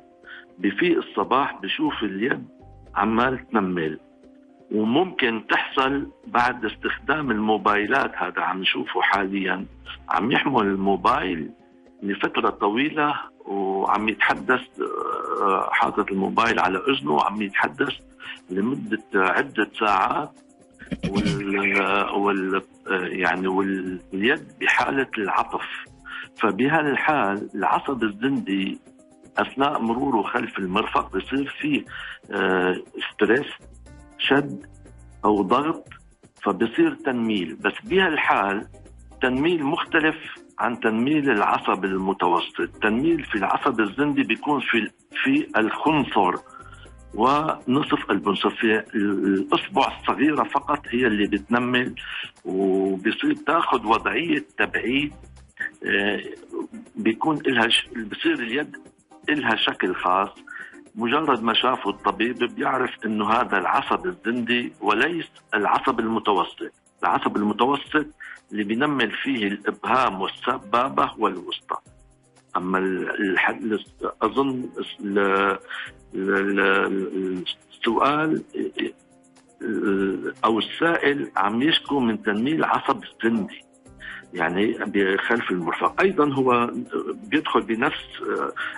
بفيق 0.58 0.96
الصباح 0.96 1.60
بشوف 1.60 2.02
اليد 2.02 2.46
عمال 2.94 3.48
تنمل. 3.48 3.98
وممكن 4.72 5.44
تحصل 5.48 6.06
بعد 6.26 6.64
استخدام 6.64 7.30
الموبايلات 7.30 8.12
هذا 8.16 8.42
عم 8.42 8.60
نشوفه 8.60 9.00
حاليا 9.02 9.66
عم 10.08 10.32
يحمل 10.32 10.62
الموبايل 10.62 11.50
لفترة 12.02 12.50
طويلة 12.50 13.14
وعم 13.46 14.08
يتحدث 14.08 14.60
آه، 15.42 15.68
حاطط 15.72 16.10
الموبايل 16.10 16.58
على 16.58 16.78
أذنه 16.78 17.12
وعم 17.12 17.42
يتحدث 17.42 17.94
لمدة 18.50 19.02
عدة 19.14 19.70
ساعات 19.78 20.30
وال, 21.08 21.80
وال 22.14 22.62
يعني 23.20 23.48
واليد 23.48 24.52
بحالة 24.60 25.10
العطف. 25.18 25.64
فبهالحال 26.38 27.48
العصب 27.54 28.02
الزندي 28.02 28.78
أثناء 29.38 29.80
مروره 29.80 30.22
خلف 30.22 30.58
المرفق 30.58 31.16
بصير 31.16 31.56
فيه 31.60 31.84
آه، 32.30 32.76
ستريس 33.12 33.46
شد 34.18 34.66
أو 35.24 35.42
ضغط 35.42 35.88
فبصير 36.42 36.94
تنميل. 36.94 37.56
بس 37.56 37.72
بهالحال 37.84 38.66
تنميل 39.22 39.64
مختلف 39.64 40.16
عن 40.58 40.80
تنميل 40.80 41.30
العصب 41.30 41.84
المتوسط. 41.84 42.68
تنميل 42.82 43.24
في 43.24 43.34
العصب 43.34 43.80
الزندي 43.80 44.22
بيكون 44.22 44.60
في 44.60 44.90
في 45.22 45.46
الخنصر. 45.58 46.34
ونصف 47.16 48.10
البنصف. 48.10 48.54
في 48.54 48.82
الاصبع 48.94 49.98
الصغيرة 50.00 50.44
فقط 50.44 50.80
هي 50.88 51.06
اللي 51.06 51.26
بتنمل 51.28 51.94
وبصير 52.44 53.34
تاخذ 53.46 53.86
وضعية 53.86 54.44
تبعيد 54.58 55.12
آه، 55.86 56.20
بيكون 56.96 57.38
لها 57.46 57.68
ش... 57.68 57.88
بصير 57.88 58.34
اليد 58.34 58.76
لها 59.28 59.56
شكل 59.56 59.94
خاص. 59.94 60.28
مجرد 60.94 61.42
ما 61.42 61.54
شافه 61.54 61.90
الطبيب 61.90 62.38
بيعرف 62.54 62.90
إنه 63.04 63.28
هذا 63.30 63.58
العصب 63.58 64.06
الزندي 64.06 64.72
وليس 64.80 65.26
العصب 65.54 66.00
المتوسط. 66.00 66.72
العصب 67.02 67.36
المتوسط 67.36 68.06
اللي 68.52 68.64
بينمل 68.64 69.10
فيه 69.22 69.46
الإبهام 69.46 70.20
والسبابة 70.20 71.10
والوسطى. 71.18 71.76
أما 72.56 72.78
ال- 72.78 73.10
الح- 73.30 73.58
أظن 74.22 74.68
ال- 75.00 75.18
ال- 76.14 76.60
ال- 76.60 77.44
السؤال 77.72 78.42
أو 80.44 80.58
السائل 80.58 81.30
عم 81.36 81.62
يشكو 81.62 82.00
من 82.00 82.22
تنميل 82.22 82.64
عصب 82.64 83.00
الزندي 83.04 83.64
يعني 84.34 84.72
بخلف 84.86 85.50
المرفق. 85.50 86.00
أيضا 86.00 86.32
هو 86.34 86.70
بيدخل 87.30 87.60
بنفس 87.60 88.04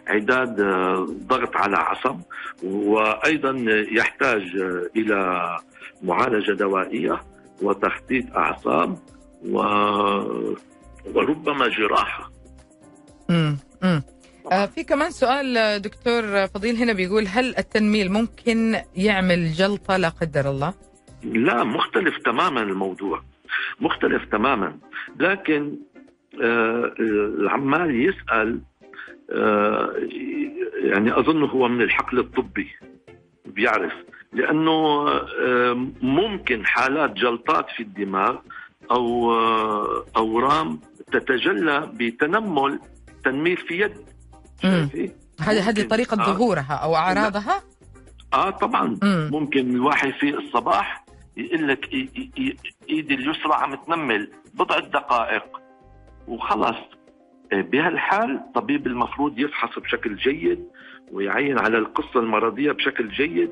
عداد 0.06 0.56
ضغط 1.28 1.56
على 1.56 1.76
عصب 1.76 2.20
وأيضا 2.62 3.64
يحتاج 3.92 4.42
إلى 4.97 5.47
معالجة 6.02 6.52
دوائية 6.52 7.20
وتخطيط 7.62 8.37
أعصاب 8.37 8.99
و... 9.49 9.58
وربما 11.14 11.68
جراحة. 11.68 12.30
امم 13.85 14.02
في 14.75 14.85
كمان 14.85 15.11
سؤال 15.11 15.56
آه، 15.56 15.76
دكتور 15.76 16.47
فضيل 16.47 16.76
هنا 16.76 16.92
بيقول 16.92 17.26
هل 17.26 17.54
التنميل 17.58 18.12
ممكن 18.12 18.76
يعمل 18.97 19.52
جلطة؟ 19.52 19.97
لا 19.97 20.08
قدر 20.08 20.50
الله؟ 20.50 20.75
لا 21.25 21.64
مختلف 21.64 22.18
تماما 22.25 22.62
الموضوع. 22.62 23.23
مختلف 23.80 24.25
تماما. 24.32 24.78
لكن 25.20 25.76
آه 26.42 26.94
العمال 27.00 28.08
يسأل 28.08 28.61
آه 29.30 29.92
يعني 30.85 31.18
أظن 31.18 31.42
هو 31.44 31.68
من 31.68 31.82
الحقل 31.82 32.18
الطبي 32.18 32.68
بيعرف. 33.47 33.92
لأنه 34.32 35.08
آه 35.08 35.87
ممكن 36.02 36.66
حالات 36.66 37.12
جلطات 37.12 37.66
في 37.76 37.82
الدماغ 37.82 38.37
أو 38.90 39.32
آه 39.32 40.04
أورام 40.16 40.80
تتجلى 41.12 41.90
بتنمل 41.94 42.78
تنميل 43.30 43.56
في 43.56 43.80
يد 43.80 43.92
مم. 44.64 44.88
هذه 45.40 45.68
هذه. 45.68 45.82
طريقة 45.88 46.23
آه. 46.23 46.25
ظهورها 46.25 46.80
أو 46.85 46.97
أعراضها؟ 46.97 47.62
آه 48.35 48.50
طبعا 48.50 48.99
امم 49.02 49.30
ممكن 49.32 49.70
الواحد 49.70 50.11
في 50.11 50.35
الصباح 50.35 51.04
يقول 51.37 51.68
لك 51.68 51.92
إيدي 52.88 53.14
اليسرى 53.14 53.52
عم 53.52 53.75
تنمل 53.75 54.30
بضع 54.54 54.78
دقائق 54.78 55.44
وخلص 56.28 56.76
إيه، 57.52 57.62
بهالحال 57.62 58.30
الطبيب 58.30 58.87
المفروض 58.87 59.38
يفحص 59.38 59.78
بشكل 59.78 60.16
جيد 60.16 60.64
ويعين 61.12 61.58
على 61.58 61.78
القصة 61.78 62.20
المرضية 62.20 62.73
بشكل 62.73 63.08
جيد 63.08 63.50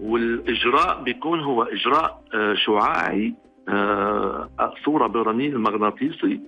والإجراء 0.00 1.02
بيكون 1.02 1.40
هو 1.40 1.62
إجراء 1.62 2.22
آه، 2.34 2.54
شعاعي 2.54 3.34
آه، 3.68 4.74
صورة 4.84 5.06
برنين 5.06 5.52
المغناطيسي 5.52 6.40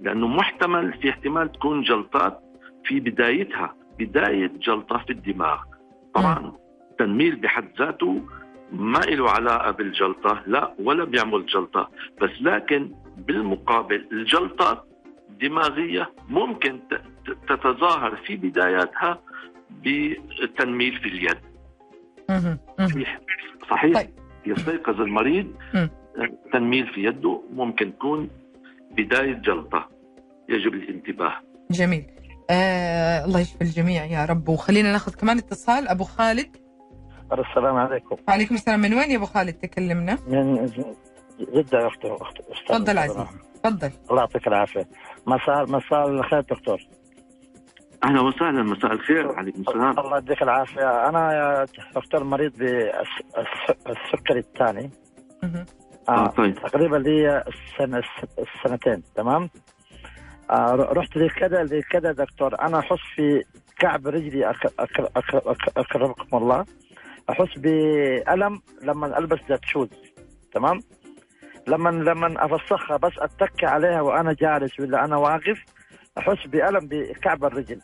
لأنه 0.00 0.26
محتمل 0.26 0.92
في 0.92 1.10
احتمال 1.10 1.52
تكون 1.52 1.82
جلطات 1.82 2.40
في 2.84 3.00
بدايتها 3.00 3.74
بداية 3.98 4.46
جلطة 4.46 4.98
في 4.98 5.10
الدماغ 5.10 5.58
طبعا 6.14 6.52
التنميل 6.90 7.36
بحد 7.36 7.68
ذاته 7.78 8.22
ما 8.72 8.98
له 8.98 9.30
علاقة 9.30 9.70
بالجلطة 9.70 10.42
لا 10.46 10.74
ولا 10.78 11.04
بيعمل 11.04 11.46
جلطة 11.46 11.90
بس 12.22 12.30
لكن 12.40 12.92
بالمقابل 13.16 14.08
الجلطات 14.12 14.84
الدماغية 15.30 16.10
ممكن 16.28 16.80
تتظاهر 17.48 18.16
في 18.16 18.36
بداياتها 18.36 19.18
بالتنميل 19.70 20.96
في 20.98 21.08
اليد. 21.08 21.38
صحيح 22.78 23.20
صحيح 23.70 23.94
طيب. 23.94 24.10
يستيقظ 24.46 25.00
المريض 25.00 25.54
مم. 25.74 25.90
تنميل 26.52 26.86
في 26.86 27.04
يده 27.04 27.42
ممكن 27.52 27.92
تكون 27.94 28.28
بداية 28.98 29.34
جلطة 29.34 29.88
يجب 30.48 30.74
الانتباه. 30.74 31.34
جميل. 31.70 32.06
آه 32.50 33.24
الله 33.24 33.40
يشفي 33.40 33.62
الجميع 33.62 34.04
يا 34.04 34.24
رب. 34.24 34.48
وخلينا 34.48 34.92
ناخذ 34.92 35.14
كمان 35.14 35.38
اتصال. 35.38 35.88
أبو 35.88 36.04
خالد. 36.04 36.56
السلام 37.32 37.76
عليكم. 37.76 38.16
وعليكم 38.28 38.54
السلام. 38.54 38.80
من 38.80 38.94
وين 38.94 39.10
يا 39.10 39.16
أبو 39.16 39.26
خالد؟ 39.26 39.54
تكلمنا. 39.54 40.18
من 40.28 40.66
جدة 41.40 41.86
أخت 41.86 42.04
أستاذ 42.04 42.76
تفضل. 42.76 42.98
عزيزي. 42.98 43.26
تفضل. 43.62 43.90
الله 44.10 44.20
يعطيك 44.20 44.48
العافية. 44.48 44.88
مساء 45.26 45.66
مساء 45.70 46.08
الخير 46.08 46.40
دكتور. 46.40 46.78
أهلا 48.04 48.20
وسهلا. 48.20 48.62
مساء 48.62 48.92
الخير. 48.92 49.32
عليكم 49.32 49.60
السلام. 49.60 49.98
الله 49.98 50.18
يديك 50.18 50.42
العافية. 50.42 51.08
أنا 51.08 51.32
يا 51.32 51.66
دكتور 51.94 52.24
مريض 52.24 52.52
بالسكري 52.52 54.38
الثاني. 54.38 54.90
آه، 56.08 56.26
طيب. 56.26 56.54
تقريبا 56.54 56.96
لي 56.96 57.44
السنة 57.48 58.02
السنتين 58.38 59.02
تمام؟ 59.16 59.50
آه 60.50 60.74
رحت 60.74 61.16
لكذا 61.16 61.62
لكذا 61.62 62.12
دكتور. 62.12 62.60
أنا 62.60 62.78
أحس 62.78 62.98
في 63.14 63.44
كعب 63.78 64.06
رجلي 64.06 64.52
أكرمكم 65.76 66.36
الله. 66.36 66.64
أحس 67.30 67.58
بألم 67.58 68.60
لما 68.82 69.18
ألبس 69.18 69.38
ذات 69.48 69.64
شوز 69.64 69.88
تمام؟ 70.52 70.80
لما 71.66 71.90
لما 71.90 72.44
أفسخها 72.44 72.96
بس 72.96 73.12
أتك 73.18 73.64
عليها 73.64 74.00
وأنا 74.00 74.32
جالس 74.32 74.80
ولا 74.80 75.04
أنا 75.04 75.16
واقف 75.16 75.64
أحس 76.18 76.46
بألم 76.46 76.88
بكعب 76.88 77.44
الرجل. 77.44 77.80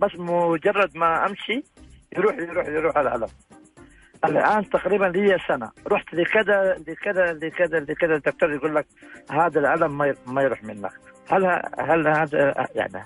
بس 0.00 0.10
مجرد 0.18 0.96
ما 0.96 1.26
أمشي 1.26 1.62
يروح 2.16 2.34
يروح 2.38 2.68
يروح 2.68 2.96
الألم. 2.98 3.28
الآن 4.24 4.70
تقريبا 4.70 5.04
لي 5.04 5.38
سنة. 5.48 5.70
رحت 5.86 6.14
لكذا 6.14 6.76
لكذا 6.88 7.32
لكذا 7.32 7.80
لكذا 7.80 8.14
الدكتور 8.14 8.52
يقول 8.52 8.74
لك 8.74 8.86
هذا 9.30 9.60
الألم 9.60 9.98
ما 9.98 10.14
ما 10.26 10.42
يروح 10.42 10.64
منك. 10.64 10.92
هل 11.28 11.62
هل 11.78 12.08
هذا 12.08 12.66
يعني 12.74 13.04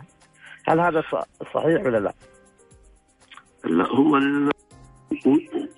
هل 0.68 0.80
هذا 0.80 1.02
صحيح 1.54 1.82
ولا 1.84 1.98
لا؟ 1.98 2.12
لا 3.64 3.86
هو 3.86 4.16
ال... 4.16 4.50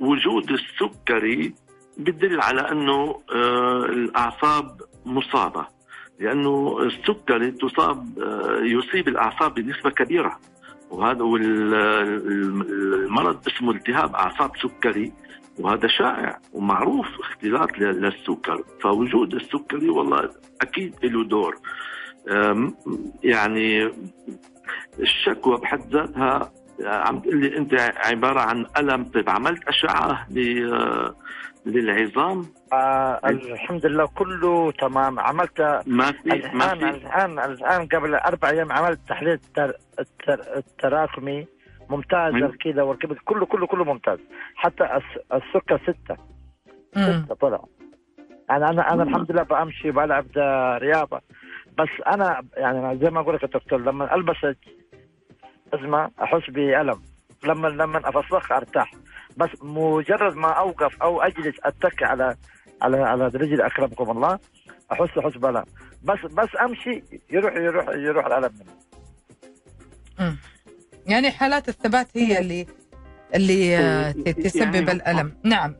وجود 0.00 0.50
السكري 0.50 1.54
بدل 1.98 2.40
على 2.40 2.60
أنه 2.60 3.20
آه، 3.34 3.84
الأعصاب 3.84 4.80
مصابة. 5.06 5.66
لأنه 6.20 6.78
السكري 6.82 7.50
تصاب 7.50 8.18
آه، 8.18 8.60
يصيب 8.62 9.08
الأعصاب 9.08 9.54
بنسبة 9.54 9.90
كبيرة. 9.90 10.38
وهذا 10.94 11.22
وال- 11.22 11.74
ال- 11.74 13.04
المرض 13.04 13.48
اسمه 13.48 13.70
التهاب 13.70 14.14
أعصاب 14.14 14.50
سكري 14.56 15.12
وهذا 15.58 15.88
شائع 15.88 16.38
ومعروف 16.52 17.06
اختلاط 17.20 17.78
للسكر. 17.78 18.62
فوجود 18.82 19.34
السكري 19.34 19.88
والله 19.90 20.30
أكيد 20.62 20.94
له 21.04 21.24
دور. 21.24 21.54
يعني 23.22 23.90
الشكوى 25.00 25.56
بحد 25.60 25.90
ذاتها 25.96 26.52
عم 26.84 27.20
تقول 27.20 27.40
لي 27.40 27.58
أنت 27.58 27.74
عبارة 27.96 28.40
عن 28.40 28.66
ألم 28.78 29.04
طيب 29.04 29.30
عملت 29.30 29.68
أشعة 29.68 30.26
للعظام؟ 31.66 32.44
آه 32.72 33.20
الحمد 33.24 33.86
لله 33.86 34.06
كله 34.06 34.72
تمام. 34.72 35.20
عملت 35.20 35.60
ما 35.86 36.12
في 36.12 36.28
ما 36.54 36.72
الان 36.72 36.98
في؟ 36.98 37.06
الان 37.06 37.38
الآن 37.38 37.86
قبل 37.86 38.14
أربع 38.14 38.50
أيام 38.50 38.72
عملت 38.72 39.00
تحليل 39.08 39.32
التر... 39.32 39.72
التر... 40.00 40.56
التراكمي. 40.56 41.46
ممتاز. 41.90 42.34
الكلى 42.34 42.82
والكبد. 42.82 43.16
كله 43.24 43.46
كله 43.46 43.66
كله 43.66 43.84
ممتاز. 43.84 44.18
حتى 44.54 44.84
الس... 44.84 45.04
السكر 45.32 45.78
ستة. 45.82 46.16
مم. 46.96 47.24
ستة 47.24 47.34
طلع. 47.34 47.64
أنا 48.50 48.70
أنا 48.70 48.92
أنا 48.92 49.02
الحمد 49.02 49.32
لله 49.32 49.42
بمشي 49.42 49.90
بلعب 49.90 50.26
رياضة. 50.78 51.20
بس 51.78 51.88
أنا 52.06 52.42
يعني 52.56 52.78
أنا 52.78 52.94
زي 52.94 53.10
ما 53.10 53.20
أقول 53.20 53.34
لك 53.34 53.42
يا 53.42 53.48
دكتور 53.48 53.80
لما 53.80 54.14
ألبس 54.14 54.36
أزمة 55.74 56.10
أحس 56.22 56.50
بألم. 56.50 57.02
لما 57.44 57.68
لما 57.68 57.98
أفسخ 58.08 58.52
أرتاح. 58.52 58.90
بس 59.36 59.48
مجرد 59.62 60.34
ما 60.36 60.48
أوقف 60.48 61.02
أو 61.02 61.22
أجلس 61.22 61.54
أتك 61.64 62.02
على 62.02 62.36
على 62.82 62.96
على 63.02 63.26
رجلي 63.26 63.66
أكرمكم 63.66 64.10
الله 64.10 64.38
احس 64.92 65.18
أحس 65.18 65.36
بالم 65.36 65.64
بس 66.02 66.18
بس 66.32 66.48
أمشي 66.60 67.02
يروح 67.30 67.54
يروح 67.56 67.88
يروح 67.88 68.26
الألم 68.26 68.50
مني. 70.18 70.36
يعني 71.06 71.30
حالات 71.30 71.68
الثبات 71.68 72.06
هي 72.16 72.38
اللي 72.38 72.66
اللي 73.34 73.76
آه، 73.78 74.10
ت- 74.12 74.28
تسبب 74.28 74.74
يعني- 74.74 74.92
الألم. 74.92 75.36
نعم. 75.44 75.74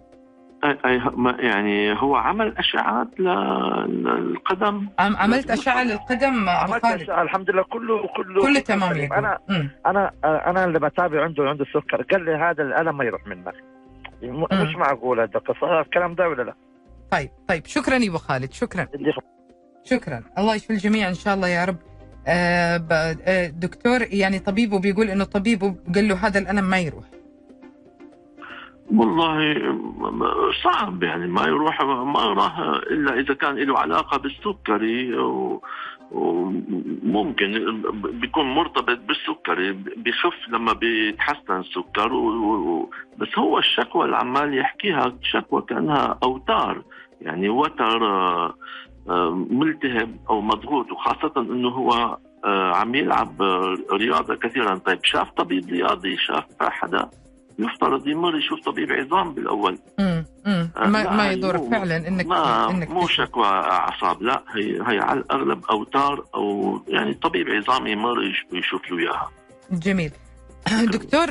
يعني 1.38 2.02
هو 2.02 2.16
عمل 2.16 2.58
اشعات 2.58 3.08
للقدم. 3.20 4.88
عم 4.98 5.16
عملت 5.16 5.50
أشعة 5.50 5.84
للقدم 5.84 6.48
عملت 6.48 6.84
أشعة، 6.84 7.22
الحمد 7.22 7.50
لله 7.50 7.62
كله 7.62 8.06
كله 8.16 8.42
كله 8.42 8.60
تمام 8.60 9.12
أنا 9.12 9.38
مم. 9.48 9.70
أنا 9.86 10.12
أنا 10.24 10.64
اللي 10.64 10.78
بتابع 10.78 11.24
عنده 11.24 11.48
عنده 11.48 11.64
السكر 11.64 12.02
قال 12.02 12.24
لي 12.24 12.34
هذا 12.34 12.62
الألم 12.62 12.96
ما 12.96 13.04
يروح 13.04 13.26
منك. 13.26 13.54
م-. 14.22 14.62
مش 14.62 14.74
معقول 14.76 15.28
صحيح 15.60 15.70
الكلام 15.70 16.14
ده 16.14 16.28
ولا 16.28 16.42
لا؟ 16.42 16.54
طيب 17.10 17.30
طيب. 17.48 17.66
شكرا 17.66 17.94
يا 17.94 18.08
أبو 18.08 18.18
خالد. 18.18 18.52
شكرا. 18.52 18.86
شكرا. 19.84 20.22
الله 20.38 20.54
يشفي 20.54 20.72
الجميع 20.72 21.08
إن 21.08 21.14
شاء 21.14 21.34
الله 21.34 21.48
يا 21.48 21.64
رب. 21.64 21.76
آه 22.26 22.86
آه، 23.26 23.46
دكتور 23.46 24.00
يعني 24.10 24.38
طبيبه 24.38 24.78
بيقول 24.78 25.10
إنه 25.10 25.24
طبيبه 25.24 25.76
قال 25.94 26.08
له 26.08 26.26
هذا 26.26 26.38
الألم 26.38 26.64
ما 26.64 26.78
يروح. 26.78 27.04
والله 28.94 29.54
صعب 30.64 31.02
يعني 31.02 31.26
ما 31.26 31.46
يروح 31.46 31.82
ما 31.82 32.20
راح 32.32 32.58
إلا 32.90 33.20
إذا 33.20 33.34
كان 33.34 33.54
له 33.56 33.78
علاقة 33.78 34.16
بالسكري 34.18 35.14
وممكن 36.12 37.82
بيكون 38.20 38.44
مرتبط 38.54 38.98
بالسكري 38.98 39.72
بخف 39.96 40.48
لما 40.48 40.72
بيتحسن 40.72 41.56
السكر 41.60 42.12
و- 42.12 42.90
بس 43.18 43.38
هو 43.38 43.58
الشكوى 43.58 44.04
اللي 44.04 44.16
عمال 44.16 44.58
يحكيها 44.58 45.12
شكوى 45.22 45.62
كأنها 45.62 46.18
أوتار. 46.22 46.82
يعني 47.20 47.48
وتر 47.48 48.06
آه، 48.06 48.54
آه، 49.08 49.46
ملتهب 49.50 50.16
أو 50.30 50.40
مضغوط 50.40 50.92
وخاصة 50.92 51.32
إنه 51.36 51.68
هو 51.68 52.18
آه، 52.44 52.74
عم 52.74 52.94
يلعب 52.94 53.42
رياضة 53.92 54.34
كثيرا 54.34 54.74
طيب 54.74 54.98
شاف 55.02 55.30
طبيب 55.30 55.68
رياضي 55.70 56.16
شاف 56.16 56.44
حدا 56.60 57.08
يفترض 57.58 58.06
يمر 58.06 58.38
يشوف 58.38 58.60
طبيب 58.60 58.92
عظام 58.92 59.34
بالأول 59.34 59.78
مم. 59.98 60.24
مم. 60.46 60.70
آه، 60.76 60.86
ما, 60.86 61.32
يضر 61.32 61.70
فعلا 61.70 62.08
انك 62.08 62.26
ما 62.26 62.70
إنك 62.70 62.90
مو. 62.90 63.06
شكوى 63.06 63.46
أعصاب 63.46 64.22
لا 64.22 64.42
هي 64.56 64.76
هي 64.80 64.98
على 64.98 65.20
الأغلب 65.20 65.64
أوتار 65.70 66.24
أو 66.34 66.80
يعني 66.88 67.14
طبيب 67.14 67.48
عظام 67.48 67.86
يمر 67.86 68.22
يش- 68.22 68.46
يشوف 68.52 68.90
له 68.90 68.98
إياها 68.98 69.30
جميل 69.70 70.10
دكتور 70.84 71.28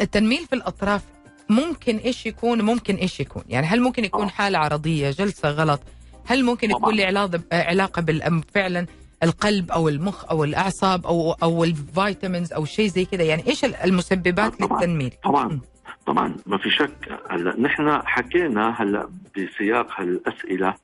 التنميل 0.00 0.46
في 0.46 0.52
الأطراف 0.52 1.02
ممكن 1.48 1.96
إيش 1.96 2.26
يكون 2.26 2.62
ممكن 2.62 2.94
إيش 2.94 3.20
يكون 3.20 3.42
يعني 3.48 3.66
هل 3.66 3.80
ممكن 3.80 4.04
يكون 4.04 4.24
آه. 4.24 4.28
حالة 4.28 4.58
عرضية 4.58 5.10
جلسة 5.10 5.50
غلط 5.50 5.80
هل 6.26 6.44
ممكن. 6.44 6.70
يكون 6.70 6.94
له 6.96 7.04
علاقه 7.06 7.40
علاقة 7.52 8.02
بالأم 8.02 8.40
فعلا 8.54 8.86
القلب 9.22 9.70
أو 9.70 9.88
المخ 9.88 10.24
أو 10.30 10.44
الأعصاب 10.44 11.06
أو 11.06 11.32
أو 11.32 11.64
الفيتامينز 11.64 12.52
أو 12.52 12.64
شيء 12.64 12.86
زي 12.86 13.04
كذا 13.04 13.22
يعني 13.22 13.46
إيش 13.46 13.64
المسببات 13.64 14.54
طبعاً. 14.54 14.80
للتنميل؟ 14.80 15.12
طبعا 15.24 15.60
طبعا. 16.06 16.36
ما 16.46 16.58
في 16.58 16.70
شك. 16.70 17.18
هلا 17.30 17.60
نحن 17.60 18.02
حكينا 18.04 18.82
هلا 18.82 19.08
بسياق 19.36 20.00
هالأسئلة 20.00 20.74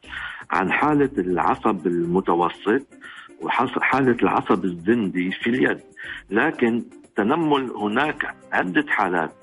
عن 0.50 0.72
حالة 0.72 1.10
العصب 1.18 1.86
المتوسط 1.86 2.82
وحاله 3.42 4.16
العصب 4.22 4.64
الزندي 4.64 5.32
في 5.32 5.50
اليد. 5.50 5.80
لكن 6.30 6.84
تنمل 7.16 7.70
هناك 7.70 8.34
عدة 8.52 8.84
حالات 8.88 9.34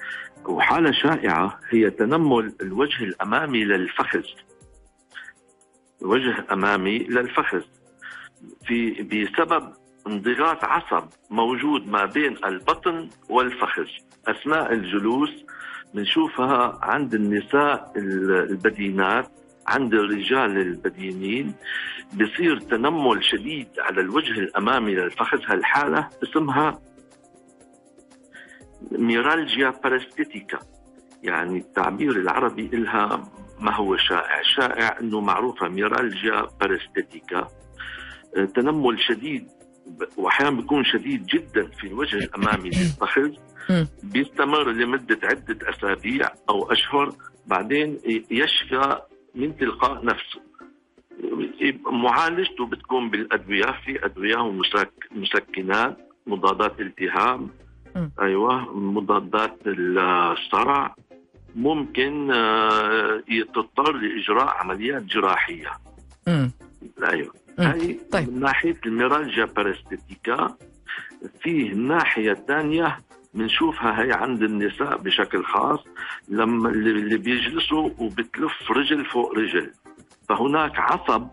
وحالة 0.45 0.91
شائعة 0.91 1.60
هي 1.69 1.89
تنمل 1.89 2.53
الوجه 2.62 3.03
الأمامي 3.03 3.63
للفخذ. 3.63 4.23
وجه 6.01 6.45
امامي 6.51 6.97
للفخذ. 6.99 7.62
في 8.65 8.91
بسبب 8.91 9.73
انضغاط 10.08 10.63
عصب 10.63 11.08
موجود 11.29 11.88
ما 11.88 12.06
بين 12.06 12.38
البطن 12.45 13.10
والفخذ. 13.29 13.88
أثناء 14.27 14.73
الجلوس 14.73 15.45
بنشوفها 15.93 16.79
عند 16.82 17.13
النساء 17.13 17.93
البدينات 17.95 19.32
عند 19.67 19.93
الرجال 19.93 20.58
البدينين. 20.58 21.53
بصير 22.13 22.60
تنمل 22.60 23.23
شديد 23.23 23.67
على 23.79 24.01
الوجه 24.01 24.32
الأمامي 24.32 24.95
للفخذ. 24.95 25.39
هالحالة 25.45 26.10
اسمها 26.23 26.79
meralgia 28.91 29.69
paresthetica. 29.84 30.60
يعني 31.23 31.58
التعبير 31.58 32.12
العربي 32.12 32.69
إلها 32.73 33.32
ما 33.60 33.75
هو 33.75 33.97
شائع. 33.97 34.41
شائع 34.41 34.99
أنه 34.99 35.21
معروفة 35.21 35.67
meralgia 35.67 36.48
paresthetica. 36.62 37.48
تنمل 38.56 39.00
شديد 39.00 39.48
واحيانا 40.17 40.56
بيكون 40.56 40.84
شديد 40.84 41.26
جدا 41.26 41.67
في 41.80 41.88
الوجه 41.88 42.15
الامامي 42.17 42.69
مم. 43.69 43.88
بيستمر 44.04 44.72
لمدة 44.72 45.19
عدة 45.24 45.58
أسابيع 45.69 46.30
أو 46.50 46.72
أشهر 46.72 47.13
بعدين 47.48 47.98
يشفى 48.32 49.00
من 49.36 49.58
تلقاء 49.58 50.06
نفسه 50.06 50.41
معالجته 51.91 52.65
بتكون 52.65 53.10
بالأدوية 53.10 53.72
في 53.86 54.06
أدوية 54.06 54.38
ومسكنات 54.38 55.98
مضادات 56.28 56.80
التهاب. 56.80 57.50
أيوه 58.22 58.78
مضادات 58.78 59.58
الصرع 59.67 60.96
ممكن 61.56 62.32
آه، 62.32 63.24
تضطر 63.56 63.91
لإجراء 63.91 64.48
عمليات 64.58 65.04
جراحية. 65.04 65.69
أيوه 67.04 67.34
هاي 67.60 68.00
طيب. 68.12 68.30
من 68.30 68.39
ناحية 68.39 68.76
الميرالجيا 68.86 69.46
بارستيتيكا 69.46 70.56
فيه 71.42 71.72
الناحيه 71.72 72.32
الثانية 72.32 72.98
بنشوفها 73.34 74.02
هي 74.04 74.12
عند 74.12 74.44
النساء 74.44 74.98
بشكل 74.98 75.44
خاص 75.44 75.80
لما 76.30 76.70
اللي 76.70 77.18
بيجلسوا 77.18 77.89
وبتلف 78.00 78.72
رجل 78.72 79.06
فوق 79.06 79.38
رجل 79.38 79.72
فهناك 80.30 80.80
عصب. 80.80 81.28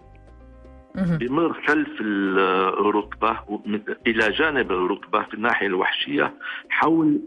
بمر 0.95 1.53
خلف 1.67 2.01
الركبة 2.01 3.39
إلى 4.07 4.31
جانب 4.31 4.73
الركبة 4.73 5.23
في 5.23 5.35
الناحية 5.35 5.67
الوحشية 5.67 6.35
حول 6.71 7.21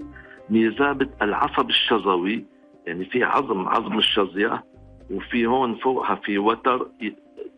ميزابة 0.50 1.10
العصب 1.22 1.70
الشظوي 1.70 2.46
يعني 2.88 3.06
في 3.06 3.24
عظم 3.24 3.68
عظم 3.68 3.98
الشظية 3.98 4.64
وفي 5.12 5.46
هون 5.46 5.76
فوقها 5.76 6.16
في 6.16 6.38
وتر 6.38 6.88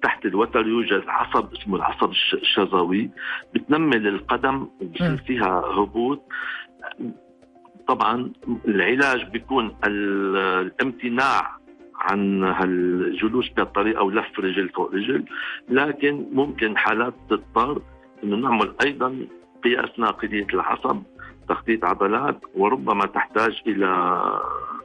تحت 0.03 0.25
الوتر 0.25 0.67
يوجد 0.67 1.03
عصب 1.07 1.53
اسمه 1.53 1.75
العصب 1.75 2.09
الش- 2.09 2.33
الشظوي 2.33 3.09
بتنمل 3.53 4.07
القدم. 4.07 4.67
وبصير 4.81 5.17
فيها 5.17 5.49
هبوط. 5.65 6.21
طبعا 7.87 8.31
العلاج 8.67 9.23
بيكون 9.29 9.75
ال- 9.87 10.37
الامتناع 10.37 11.57
عن 11.95 12.43
هالجلوس 12.43 13.49
بهالطريقة 13.49 14.03
ولف 14.03 14.39
رجل 14.39 14.69
فوق 14.69 14.91
رجل 14.93 15.25
لكن 15.69 16.25
ممكن 16.31 16.77
حالات 16.77 17.13
تضطر 17.29 17.81
إنه 18.23 18.35
نعمل 18.35 18.73
أيضا 18.85 19.17
قياس 19.63 19.99
ناقلية 19.99 20.47
العصب 20.53 21.01
تخطيط 21.49 21.85
عضلات 21.85 22.39
وربما 22.55 23.05
تحتاج 23.05 23.61
إلى 23.67 23.87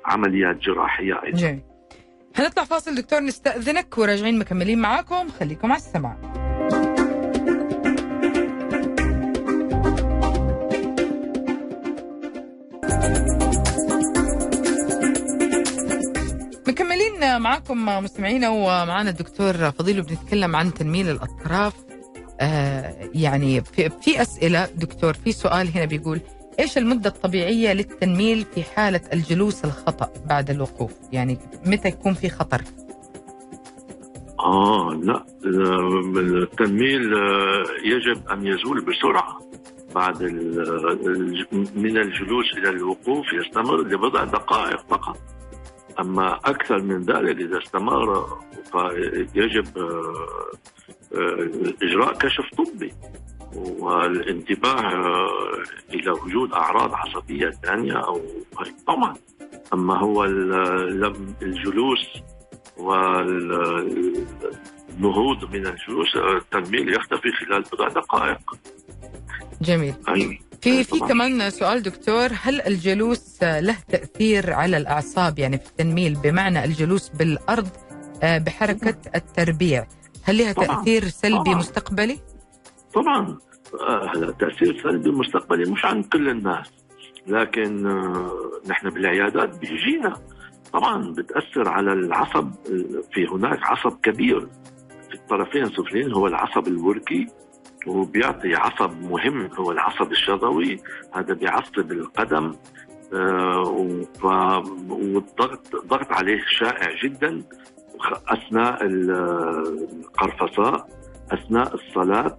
عمليات 0.04 0.58
جراحية 0.58 1.22
أيضا. 1.24 1.38
جميل. 1.38 1.60
هنطلع 2.36 2.64
فاصل 2.64 2.94
دكتور 2.94 3.20
نستأذنك 3.20 3.98
وراجعين 3.98 4.38
مكملين 4.38 4.78
معاكم. 4.78 5.28
خليكم 5.40 5.72
على 5.72 5.80
السمع 5.80 6.16
مكملين 16.68 17.40
معاكم 17.40 17.86
مستمعينا 17.86 18.48
ومعنا 18.48 19.10
الدكتور 19.10 19.70
فضيل 19.70 20.00
وبنتكلم 20.00 20.56
عن 20.56 20.74
تنميل 20.74 21.10
الأطراف. 21.10 21.74
آه 22.40 22.94
يعني 23.14 23.60
في, 23.64 23.90
في 24.02 24.22
أسئلة 24.22 24.66
دكتور 24.66 25.14
في 25.14 25.32
سؤال 25.32 25.68
هنا 25.76 25.84
بيقول 25.84 26.20
إيش 26.60 26.78
المدة 26.78 27.10
الطبيعية 27.10 27.72
للتنميل 27.72 28.44
في 28.54 28.62
حالة 28.62 29.00
الجلوس 29.12 29.64
الخطأ 29.64 30.12
بعد 30.28 30.50
الوقوف؟ 30.50 30.92
يعني 31.12 31.38
متى 31.66 31.88
يكون 31.88 32.14
في 32.14 32.28
خطر؟ 32.28 32.62
آه 34.40 35.00
لا 35.02 35.24
التنميل 36.16 37.14
آه، 37.14 37.64
يجب 37.84 38.28
أن 38.28 38.46
يزول 38.46 38.84
بسرعة 38.84 39.38
بعد 39.94 40.22
الج- 40.22 41.46
من 41.76 41.96
الجلوس 41.98 42.52
إلى 42.58 42.68
الوقوف 42.70 43.26
يستمر 43.32 43.76
لبضع 43.82 44.24
دقائق 44.24 44.80
فقط 44.90 45.16
أما 46.00 46.34
أكثر 46.36 46.82
من 46.82 47.02
ذلك 47.02 47.36
إذا 47.40 47.58
استمر 47.58 48.26
فيجب 48.72 49.78
آه، 49.78 50.14
آه، 51.14 51.50
إجراء 51.82 52.12
كشف 52.18 52.44
طبي 52.58 52.92
والانتباه 53.56 54.80
آه، 54.80 55.28
إلى 55.94 56.10
وجود 56.10 56.52
أعراض 56.52 56.94
عصبية 56.94 57.50
ثانية 57.50 57.92
أو 58.06 58.20
طبعا 58.86 59.14
أما 59.74 59.98
هو 59.98 60.24
الجلوس 61.42 62.06
والنهوض 64.98 65.44
من 65.54 65.66
الجلوس 65.66 66.16
التنميل 66.16 66.94
يختفي 66.94 67.28
خلال 67.32 67.62
بضع 67.72 67.88
دقائق 67.88 68.54
جميل 69.62 69.94
أي 70.08 70.40
في 70.62 70.84
في. 70.84 70.98
كمان 70.98 71.50
سؤال 71.50 71.82
دكتور 71.82 72.28
هل 72.42 72.60
الجلوس 72.60 73.42
له 73.42 73.76
تأثير 73.88 74.52
على 74.52 74.76
الأعصاب 74.76 75.38
يعني 75.38 75.58
في 75.58 75.66
التنميل 75.66 76.14
بمعنى 76.14 76.64
الجلوس 76.64 77.08
بالأرض 77.08 77.68
آه، 78.22 78.38
بحركة 78.38 78.96
التربيع 79.14 79.86
هل 80.22 80.38
لها 80.38 80.52
طبعاً. 80.52 80.66
تأثير 80.66 81.08
سلبي 81.08 81.38
طبعاً. 81.44 81.54
مستقبلي؟ 81.54 82.18
طبعا 82.94 83.38
آه، 83.80 84.10
هلا 84.14 84.30
تأثير 84.32 84.82
سلبي 84.82 85.10
مستقبلي 85.10 85.70
مش 85.70 85.84
عن 85.84 86.02
كل 86.02 86.28
الناس. 86.28 86.72
لكن 87.26 87.86
آه، 87.86 88.50
نحن 88.68 88.90
بالعيادات 88.90 89.58
بيجينا. 89.58 90.16
طبعا 90.72 91.12
بتأثر 91.12 91.68
على 91.68 91.92
العصب 91.92 92.50
في 93.12 93.26
هناك 93.32 93.58
عصب 93.62 94.00
كبير 94.02 94.40
في 95.08 95.14
الطرفين 95.14 95.62
السفليين 95.62 96.12
هو 96.12 96.26
العصب 96.26 96.68
الوركي 96.68 97.26
وبيعطي 97.86 98.54
عصب 98.54 98.90
مهم 99.02 99.48
هو 99.58 99.72
العصب 99.72 100.12
الشظوي. 100.12 100.80
هذا 101.14 101.34
بيعصب 101.34 101.92
القدم 101.92 102.54
آه، 103.14 103.96
والضغط 104.90 105.76
ضغط 105.86 106.12
عليه 106.12 106.44
شائع 106.58 106.96
جدا 107.04 107.42
أثناء 108.28 108.78
القرفصاء 110.14 110.88
أثناء 111.32 111.74
الصلاة. 111.74 112.38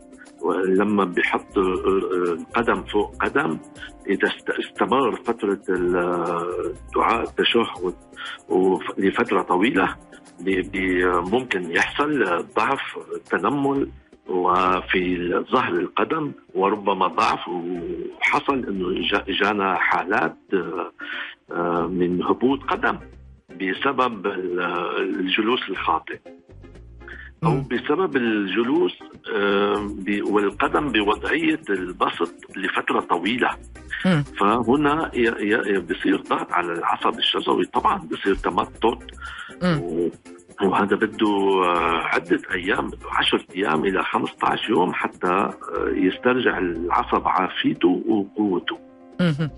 لما 0.66 1.04
بيحط 1.04 1.58
قدم 2.56 2.84
فوق 2.84 3.16
قدم 3.16 3.60
إذا 4.10 4.28
است- 4.28 4.50
استمر 4.50 5.16
فترة 5.16 5.62
الدعاء 5.70 7.22
التشهد 7.24 7.94
وف- 8.50 9.00
لفترة 9.00 9.42
طويلة 9.42 9.96
ممكن 11.32 11.72
يحصل 11.72 12.26
ضعف 12.56 12.82
تنمل 13.30 13.90
وفي 14.30 15.30
ظهر 15.52 15.74
القدم 15.74 16.32
وربما 16.56 17.08
ضعف 17.08 17.48
وحصل 17.48 18.66
إنه 18.66 19.02
جا- 19.12 19.26
جانا 19.28 19.76
حالات 19.76 20.38
آه، 20.54 20.92
آه، 21.52 21.88
من 21.88 22.24
هبوط 22.24 22.64
قدم 22.64 23.00
بسبب 23.50 24.28
ال- 24.28 24.60
الجلوس 25.20 25.70
الخاطئ. 25.70 26.20
أو 27.44 27.50
مم. 27.52 27.68
بسبب 27.72 28.16
الجلوس 28.18 28.92
والقدم 30.32 30.92
بوضعية 30.92 31.60
البسط 31.70 32.34
لفترة 32.56 33.00
طويلة 33.00 33.50
مم. 34.06 34.24
فهنا 34.40 35.12
بصير 35.90 36.22
ضغط 36.22 36.52
على 36.52 36.74
العصب 36.74 37.20
الشظوي 37.20 37.66
طبعا 37.66 37.98
بصير 38.12 38.36
تمطط 38.36 38.98
وهذا 40.64 40.96
بده 40.96 41.28
آه، 41.66 42.02
عدة 42.04 42.42
أيام 42.54 42.88
بده 42.88 43.08
10 43.12 43.42
أيام 43.56 43.86
إلى 43.86 44.04
15 44.04 44.70
يوم 44.70 44.94
حتى 44.94 45.28
آه، 45.28 45.54
يسترجع 45.96 46.58
العصب 46.58 47.28
عافيته 47.28 48.04
وقوته. 48.08 48.78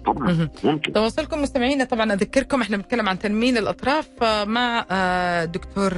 طبعا 0.06 0.32
مم. 0.32 0.50
ممكن 0.64 0.94
تواصلكم 0.94 1.42
مستمعينا 1.42 1.84
طبعا 1.84 2.14
أذكركم 2.14 2.62
إحنا 2.62 2.78
بنتكلم 2.78 3.10
عن 3.10 3.20
تنميل 3.20 3.58
الأطراف 3.58 4.10
آه، 4.24 4.46
مع 4.46 4.86
دكتور 5.46 5.94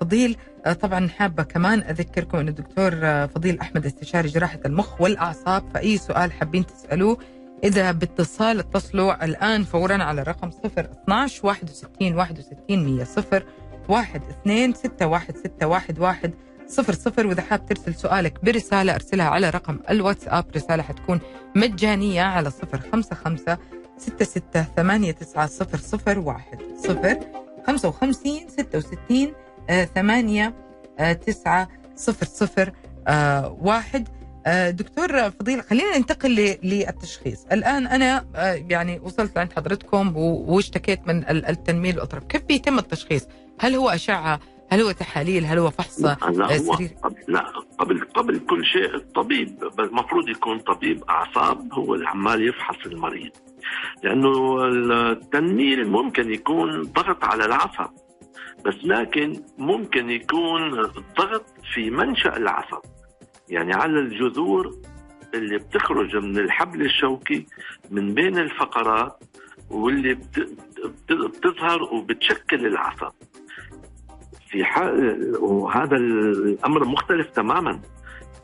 فضيل. 0.00 0.36
آه، 0.66 0.72
طبعا 0.72 1.08
حابة 1.08 1.42
كمان 1.42 1.78
أذكركم 1.78 2.38
إن 2.38 2.48
الدكتور 2.48 2.92
آه، 3.02 3.26
فضيل 3.26 3.60
أحمد 3.60 3.86
استشاري 3.86 4.28
جراحة 4.28 4.58
المخ 4.66 5.00
والأعصاب 5.00 5.64
فأي 5.74 5.98
سؤال 5.98 6.32
حابين 6.32 6.66
تسألوه 6.66 7.18
إذا 7.64 7.92
باتصال 7.92 8.58
اتصلوا 8.58 9.24
الآن 9.24 9.64
فورا 9.64 10.02
على 10.02 10.22
رقم 10.22 10.50
012 10.64 11.46
61 11.46 12.14
61 12.14 12.56
100 12.68 13.04
0 13.04 13.44
1 13.88 14.22
2 14.42 14.74
6 14.74 15.06
1 15.06 15.36
6 15.36 15.66
1 15.66 15.98
1 15.98 16.34
صفر 16.66 16.92
صفر. 16.92 17.26
وإذا 17.26 17.42
حاب 17.42 17.66
ترسل 17.66 17.94
سؤالك 17.94 18.44
برسالة 18.44 18.94
أرسلها 18.94 19.26
على 19.26 19.50
رقم 19.50 19.78
الواتساب 19.90 20.44
رسالة 20.56 20.82
حتكون 20.82 21.20
مجانية 21.56 22.22
على 22.22 22.50
صفر 22.50 22.80
خمسة 22.92 23.16
خمسة 23.16 23.58
ستة 23.98 24.24
ستة 24.24 24.62
ثمانية 24.62 25.12
تسعة 25.12 25.46
صفر 25.46 25.78
صفر 25.78 26.18
واحد 26.18 26.58
صفر. 26.78 27.39
خمسة 27.66 27.88
وخمسين 27.88 28.48
ستة 28.48 28.78
وستين 28.78 29.32
آه، 29.70 29.84
ثمانية 29.84 30.54
آه، 30.98 31.12
تسعة 31.12 31.68
صفر 31.96 32.26
صفر 32.26 32.72
آه، 33.08 33.58
واحد. 33.60 34.08
آه، 34.46 34.70
دكتور 34.70 35.30
فضيل 35.30 35.62
خلينا 35.62 35.98
ننتقل 35.98 36.30
للتشخيص. 36.62 37.46
الآن 37.52 37.86
أنا 37.86 38.24
آه، 38.36 38.52
يعني 38.68 39.00
وصلت 39.02 39.38
عند 39.38 39.52
حضرتكم 39.52 40.16
واشتكيت 40.16 41.08
من 41.08 41.28
ال- 41.28 41.46
التنميل 41.46 41.94
الأطراف. 41.94 42.24
كيف 42.24 42.42
بيتم 42.44 42.78
التشخيص؟ 42.78 43.26
هل 43.60 43.74
هو 43.74 43.88
أشعة؟ 43.90 44.40
هل 44.72 44.80
هو 44.80 44.90
تحاليل؟ 44.90 45.44
هل 45.44 45.58
هو 45.58 45.70
فحص؟ 45.70 46.00
لا 46.00 46.16
آه، 46.22 46.26
هو 46.56 46.78
لا 47.28 47.44
قبل 47.78 48.00
قبل 48.14 48.38
كل 48.38 48.64
شيء 48.64 48.94
الطبيب 48.94 49.58
المفروض 49.78 50.28
يكون 50.28 50.58
طبيب 50.58 51.04
أعصاب 51.08 51.72
هو 51.72 51.94
اللي 51.94 52.08
عمال 52.08 52.48
يفحص 52.48 52.86
المريض. 52.86 53.30
لأنه 54.02 54.64
التنميل 55.12 55.88
ممكن 55.88 56.32
يكون 56.32 56.82
ضغط 56.82 57.24
على 57.24 57.44
العصب 57.44 57.90
بس 58.66 58.74
لكن 58.84 59.42
ممكن 59.58 60.10
يكون 60.10 60.80
الضغط 60.80 61.44
في 61.74 61.90
منشأ 61.90 62.36
العصب 62.36 62.80
يعني 63.48 63.74
على 63.74 63.98
الجذور 63.98 64.74
اللي 65.34 65.58
بتخرج 65.58 66.16
من 66.16 66.38
الحبل 66.38 66.82
الشوكي 66.82 67.46
من 67.90 68.14
بين 68.14 68.38
الفقرات 68.38 69.24
واللي 69.70 70.18
بتظهر 71.10 71.82
وبتشكل 71.82 72.66
العصب 72.66 73.12
في 74.50 74.64
حال 74.64 75.36
وهذا 75.40 75.96
الأمر 75.96 76.84
مختلف 76.84 77.30
تماما. 77.30 77.80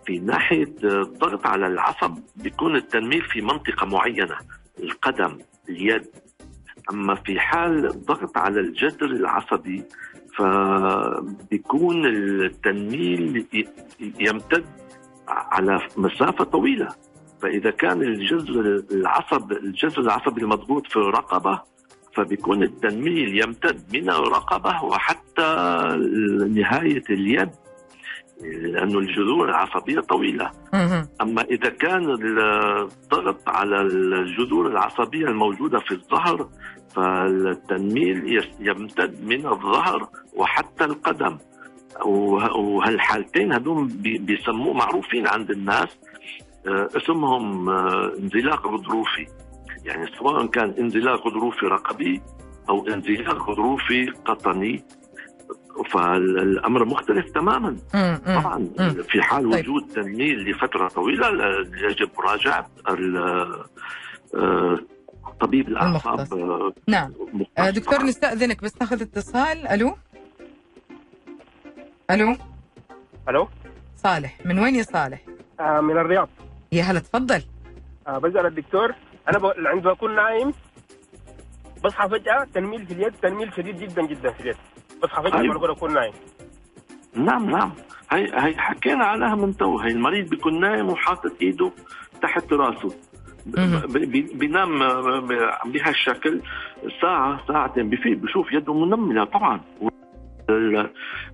في 0.07 0.19
ناحية 0.19 0.75
الضغط 0.85 1.47
على 1.47 1.67
العصب 1.67 2.19
بيكون 2.37 2.77
التنميل 2.77 3.23
في 3.23 3.41
منطقة 3.41 3.87
معينة. 3.87 4.37
القدم 4.83 5.39
اليد. 5.69 6.07
أما 6.91 7.15
في 7.15 7.41
حال 7.41 7.87
الضغط 7.87 8.39
على 8.39 8.61
الجذر 8.61 9.07
العصبي 9.07 9.85
فبيكون 10.37 12.07
التنميل 12.07 13.47
يمتد 14.01 14.65
على 15.29 15.81
مسافة 15.97 16.45
طويلة. 16.45 16.89
فإذا 17.43 17.71
كان 17.71 18.03
الجذر 18.03 18.83
العصب 18.91 19.53
الجذر 19.53 20.01
العصبي 20.01 20.43
المضغوط 20.43 20.87
في 20.87 20.97
الرقبه 20.97 21.61
فبيكون 22.15 22.63
التنميل 22.63 23.43
يمتد 23.43 23.97
من 23.97 24.11
الرقبه 24.11 24.85
وحتى 24.85 25.53
نهاية 26.51 27.05
اليد. 27.11 27.51
لأنه 28.43 28.99
الجذور 28.99 29.49
العصبية 29.49 30.01
طويلة. 30.01 30.51
أما 31.21 31.43
إذا 31.43 31.69
كان 31.69 32.11
الضغط 32.11 33.49
على 33.49 33.81
الجذور 33.81 34.67
العصبية 34.67 35.27
الموجودة 35.27 35.79
في 35.79 35.93
الظهر 35.93 36.49
فالتنميل 36.95 38.43
يمتد 38.61 39.25
من 39.25 39.47
الظهر 39.47 40.09
وحتى 40.35 40.85
القدم. 40.85 41.39
وهالحالتين 42.57 43.53
هدول 43.53 43.85
بيسموه 44.03 44.75
معروفين 44.75 45.27
عند 45.27 45.51
الناس 45.51 45.89
آه، 46.67 46.89
اسمهم 46.97 47.69
آه، 47.69 48.13
انزلاق 48.19 48.67
غضروفي. 48.67 49.27
يعني 49.85 50.07
سواء 50.19 50.47
كان 50.47 50.75
انزلاق 50.79 51.27
غضروفي 51.27 51.67
رقبي 51.67 52.21
أو 52.69 52.87
انزلاق 52.89 53.51
غضروفي 53.51 54.11
قطني 54.25 54.85
فالأمر 55.85 56.85
مختلف 56.85 57.31
تماما. 57.31 57.77
طبعا 58.27 58.69
في 59.09 59.23
حال 59.23 59.51
طيب. 59.51 59.69
وجود 59.69 59.89
تنميل 59.95 60.51
لفترة 60.51 60.89
طويلة 60.89 61.29
يجب 61.91 62.11
مراجعة 62.19 62.71
آه، 64.35 64.79
طبيب 65.41 65.69
الأعصاب 65.69 66.73
نعم. 66.89 67.13
دكتور 67.59 68.03
نستأذنك 68.03 68.63
بس 68.63 68.81
ناخذ 68.81 69.03
اتصال. 69.03 69.67
ألو؟ 69.67 69.97
ألو؟ 72.11 72.37
ألو؟ 73.29 73.49
صالح. 73.97 74.39
من 74.45 74.59
وين 74.59 74.75
يا 74.75 74.83
صالح؟ 74.83 75.21
آه 75.61 75.81
من 75.81 75.99
الرياض. 75.99 76.29
يا 76.73 76.83
هلا 76.83 76.99
تفضل. 76.99 77.43
آه 78.07 78.19
بسأل 78.19 78.47
الدكتور. 78.47 78.95
أنا 79.29 79.39
ب... 79.39 79.47
عندما 79.67 79.93
أكون 79.93 80.15
نايم 80.17 80.53
بصحى 81.85 82.09
فجأة 82.09 82.47
تنميل 82.55 82.87
في 82.87 82.93
اليد 82.93 83.13
تنميل 83.13 83.53
شديد 83.57 83.79
جدا 83.79 84.07
جدا 84.07 84.31
في 84.33 84.41
اليد. 84.41 84.57
بصحى 85.07 85.23
فجاه 85.23 85.41
أيوة. 85.41 85.59
بقول 85.59 85.71
اكون 85.71 85.95
نايم. 85.95 86.13
نعم 87.15 87.51
نعم. 87.51 87.73
هي 88.11 88.25
هي 88.35 88.57
حكينا 88.57 89.05
عليها 89.05 89.35
من 89.35 89.57
تو. 89.57 89.79
هي 89.79 89.91
المريض 89.91 90.29
بيكون 90.29 90.61
نايم 90.61 90.89
وحاطط 90.89 91.33
إيده 91.43 91.73
تحت 92.23 92.53
راسه. 92.53 92.95
بينام 94.35 94.79
بهالشكل 95.67 96.41
ساعة 97.03 97.47
ساعتين. 97.49 97.91
بفيق 97.91 98.17
بشوف 98.19 98.53
يده 98.53 98.75
منملة 98.75 99.25
طبعا. 99.25 99.61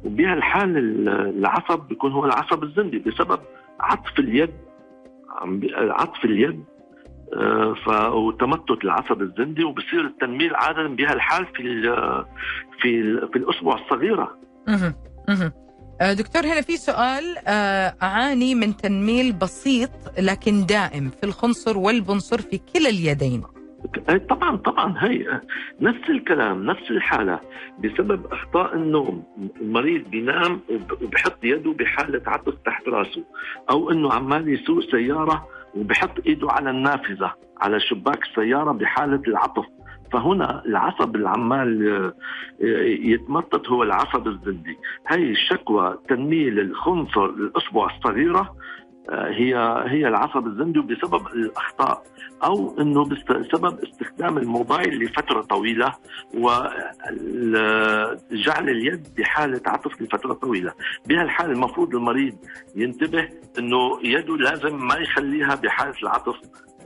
وبهالحال 0.05 0.77
العصب 1.09 1.89
بيكون 1.89 2.13
هو 2.13 2.25
العصب 2.25 2.63
الزندي 2.63 2.99
بسبب 2.99 3.41
عطف 3.81 4.19
اليد. 4.19 4.55
عطف 5.75 6.25
اليد. 6.25 6.65
آه، 6.65 6.72
ف 7.85 7.89
وتمتت 8.13 8.85
العصب 8.85 9.23
الزندي 9.23 9.65
وبصير 9.65 10.01
التنميل 10.01 10.55
عادة 10.55 10.89
بهالحال 10.89 11.47
في 11.47 11.63
ال 11.63 11.83
في 12.81 13.01
ال 13.01 13.29
في 13.33 13.37
الاصبع 13.39 13.75
الصغيرة. 13.75 14.39
آه، 16.01 16.13
دكتور 16.13 16.43
هنا 16.43 16.61
في 16.61 16.77
سؤال 16.77 17.37
آه، 17.47 17.95
أعاني 18.03 18.55
من 18.55 18.77
تنميل 18.77 19.33
بسيط 19.33 19.91
لكن 20.19 20.67
دائم 20.67 21.11
في 21.21 21.27
الخنصر 21.27 21.79
والبنصر 21.79 22.39
في 22.39 22.59
كلا 22.59 22.89
اليدين. 22.89 23.43
طبعا 24.31 24.57
طبعا 24.57 24.95
هي 24.99 25.41
نفس 25.81 26.11
الكلام 26.11 26.67
نفس 26.67 26.91
الحالة 26.91 27.41
بسبب 27.79 28.27
أخطاء 28.33 28.75
النوم 28.75 29.25
المريض 29.61 30.05
بينام 30.11 30.61
وبحط 31.03 31.45
يده 31.45 31.73
بحالة 31.73 32.23
عطس 32.27 32.53
تحت 32.65 32.89
راسه 32.89 33.25
أو 33.71 33.91
أنه 33.91 34.13
عمال 34.13 34.49
يسوق 34.49 34.81
سيارة 34.91 35.47
وبحط 35.75 36.27
إيده 36.27 36.49
على 36.51 36.71
النافذة 36.71 37.35
على 37.61 37.81
شباك 37.81 38.23
السيارة 38.23 38.73
بحالة 38.73 39.23
العطف. 39.29 39.65
فهنا 40.13 40.63
العصب 40.67 41.17
العمال 41.17 41.89
آه، 42.63 42.83
يتمطط 42.85 43.69
هو 43.69 43.83
العصب 43.83 44.29
الزندي 44.29 44.79
هي 45.09 45.31
الشكوى 45.31 45.99
تنميل 46.09 46.61
الخنصر 46.61 47.25
الأصبع 47.25 47.87
الصغيرة 47.97 48.55
هي 49.11 49.55
هي 49.87 50.09
العصب 50.09 50.47
الزندي 50.47 50.81
بسبب 50.81 51.27
الأخطاء 51.27 52.03
أو 52.45 52.81
إنه 52.81 53.05
بسبب 53.05 53.79
استخدام 53.85 54.39
الموبايل 54.39 55.05
لفترة 55.05 55.41
طويلة 55.41 55.93
وجعل 56.35 57.59
اليد 58.69 59.09
بحالة 59.19 59.61
عطف 59.67 60.03
لفترة 60.03 60.33
طويلة، 60.33 60.73
بهالحاله 61.07 61.53
المفروض 61.53 61.95
المريض 61.95 62.37
ينتبه 62.77 63.29
إنه 63.59 63.99
يده 64.03 64.37
لازم 64.37 64.87
ما 64.87 64.95
يخليها 64.95 65.55
بحالة 65.55 65.95
العطف 66.03 66.37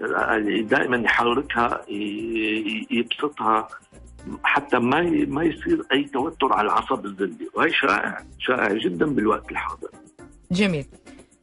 يعني 0.01 0.63
دائما 0.63 0.97
يحركها 0.97 1.81
يبسطها 2.91 3.69
حتى 4.45 4.79
ما 4.79 5.01
ما 5.29 5.45
يصير 5.45 5.83
أي 5.93 6.05
توتر 6.05 6.53
على 6.53 6.67
العصب 6.67 7.05
الزندي 7.05 7.49
وهي 7.55 7.73
شائع 7.73 8.25
شائع 8.39 8.73
جدا 8.73 9.07
بالوقت 9.07 9.51
الحاضر. 9.51 9.89
جميل. 10.53 10.87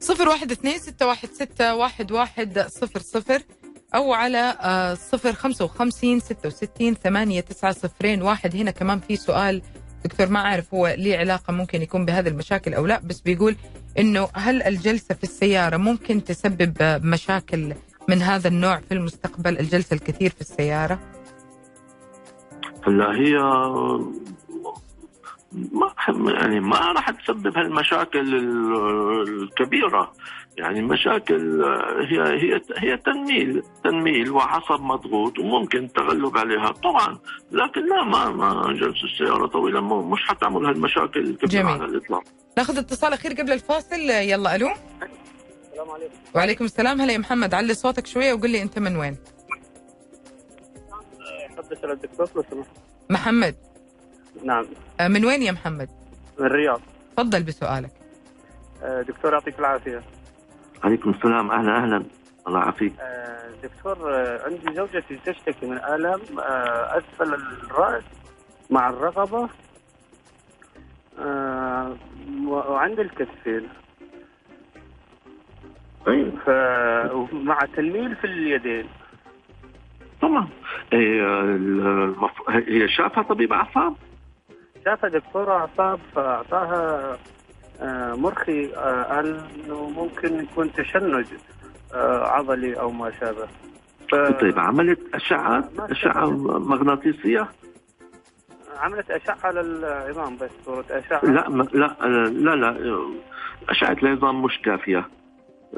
صفر 0.04 0.30
واحد 0.30 0.52
اثنين 0.52 0.78
ستة 0.78 1.08
واحد 1.08 1.30
ستة 1.30 1.76
واحد 1.76 2.12
واحد 2.12 2.60
صفر 2.60 3.00
صفر 3.00 3.42
أو 3.96 4.14
على 4.14 4.58
آه، 4.62 4.94
صفر 4.94 5.34
خمسة 5.34 5.66
وخمسين 5.66 6.20
ستة 6.20 6.48
وستين 6.48 6.94
ثمانية 6.94 7.42
تسعة 7.42 7.72
صفرين 7.72 8.22
واحد 8.22 8.56
هنا 8.56 8.72
كمان 8.72 9.00
في 9.00 9.16
سؤال 9.16 9.62
دكتور 10.06 10.28
ما 10.30 10.40
أعرف 10.40 10.74
هو 10.74 10.96
ليه 10.98 11.18
علاقة 11.18 11.54
ممكن 11.54 11.82
يكون 11.82 12.06
بهذه 12.06 12.28
المشاكل 12.28 12.74
أو 12.74 12.86
لا 12.86 13.00
بس 13.04 13.22
بيقول 13.22 13.56
إنه 14.00 14.30
هل 14.34 14.64
الجلسة 14.64 15.16
في 15.16 15.24
السيارة 15.24 15.78
ممكن 15.78 16.24
تسبب 16.24 16.74
مشاكل 17.04 17.74
من 18.10 18.22
هذا 18.22 18.48
النوع 18.48 18.80
في 18.80 18.94
المستقبل 18.94 19.60
الجلسة 19.60 19.94
الكثير 19.94 20.30
في 20.30 20.42
السيارة؟ 20.42 21.00
هلا 22.88 23.06
هي 23.06 23.38
ما 25.54 25.94
يعني 26.32 26.60
ما 26.60 26.92
راح 26.92 27.10
تسبب 27.10 27.58
هالمشاكل 27.58 28.36
الكبيرة. 29.30 30.14
يعني 30.58 30.82
مشاكل 30.82 31.64
هي 32.10 32.22
هي 32.22 32.62
هي 32.78 32.98
تنميل 32.98 33.64
تنميل 33.84 34.32
وعصب 34.32 34.82
مضغوط 34.82 35.40
وممكن 35.40 35.84
التغلب 35.84 36.38
عليها. 36.38 36.72
طبعا 36.72 37.18
لكن 37.52 37.90
لا 37.90 38.04
ما 38.04 38.30
ما 38.30 38.74
جلسه 38.74 39.04
السيارة 39.04 39.48
طويلة 39.48 39.82
مش 39.82 40.20
حتعمل 40.24 40.66
هالمشاكل 40.66 41.20
الكبيرة 41.20 41.62
جميل. 41.62 41.82
على 41.82 41.86
الإطلاق. 41.86 42.24
ناخذ 42.58 42.78
اتصال 42.78 43.14
أخير 43.14 43.32
قبل 43.32 43.52
الفاصل. 43.52 43.96
يلا 44.10 44.56
ألو. 44.56 44.68
السلام 44.68 45.90
عليكم. 45.92 46.14
وعليكم 46.36 46.66
السلام. 46.66 47.02
هلا 47.02 47.14
يا 47.14 47.18
محمد 47.18 47.54
علي 47.54 47.74
صوتك 47.74 48.08
شوية 48.08 48.34
وقول 48.34 48.50
لي 48.50 48.62
أنت 48.62 48.80
من 48.80 48.98
وين. 48.98 49.18
محمد. 53.10 53.56
نعم. 54.44 54.66
آه، 55.00 55.08
من 55.08 55.26
وين 55.26 55.42
يا 55.42 55.52
محمد؟ 55.52 55.90
من 56.40 56.46
الرياض. 56.46 56.82
تفضل 57.18 57.44
بسؤالك. 57.44 57.92
آه، 58.84 59.02
دكتور 59.02 59.34
يعطيك 59.34 59.60
العافية. 59.60 60.02
عليكم 60.84 61.10
السلام. 61.10 61.52
أهلا 61.52 61.78
أهلا. 61.78 62.04
الله 62.48 62.60
يعافيك. 62.60 62.94
آه، 63.00 63.50
دكتور 63.64 64.14
عندي 64.46 64.76
زوجتي 64.76 65.20
تشتكي 65.26 65.66
من 65.66 65.78
آلام 65.78 66.20
أسفل 66.40 67.34
الرأس 67.34 68.04
مع 68.70 68.90
الرقبة 68.90 69.50
وعند 72.48 73.00
الكتفين. 73.00 73.70
طيب. 76.06 76.34
مع 77.34 77.60
تنميل 77.76 78.16
في 78.16 78.28
اليدين. 78.28 78.90
طبعا 80.22 80.48
هي 80.94 82.88
شافها 82.88 83.24
طبيب 83.24 83.54
أعصاب؟ 83.54 83.96
شافها 84.86 85.10
دكتور 85.10 85.52
اعصاب 85.52 86.00
فاعطاها 86.16 87.18
آه، 87.82 88.16
مرخي 88.16 88.74
آه، 88.76 89.04
قال 89.04 89.42
إنه 89.66 89.90
ممكن 89.90 90.40
يكون 90.44 90.74
تشنج 90.74 91.26
آه، 91.94 92.24
عضلي 92.28 92.80
أو 92.80 92.92
ما 92.92 93.12
شابه. 93.20 93.48
ف- 94.12 94.16
طيب 94.42 94.60
عملت 94.60 95.00
أشعة؟ 95.16 95.70
أشعة 95.80 96.26
مغناطيسية؟ 96.60 97.48
عملت 98.80 99.12
أشعة 99.12 99.52
للعظام 99.52 100.38
بس 100.38 100.50
صورة 100.66 100.86
أشعة. 100.90 101.26
لا 101.26 101.66
لا 101.74 101.96
لا 102.30 102.56
لا 102.56 103.10
أشعة 103.70 103.98
العظام 104.04 104.42
مش 104.44 104.60
كافية. 104.66 105.08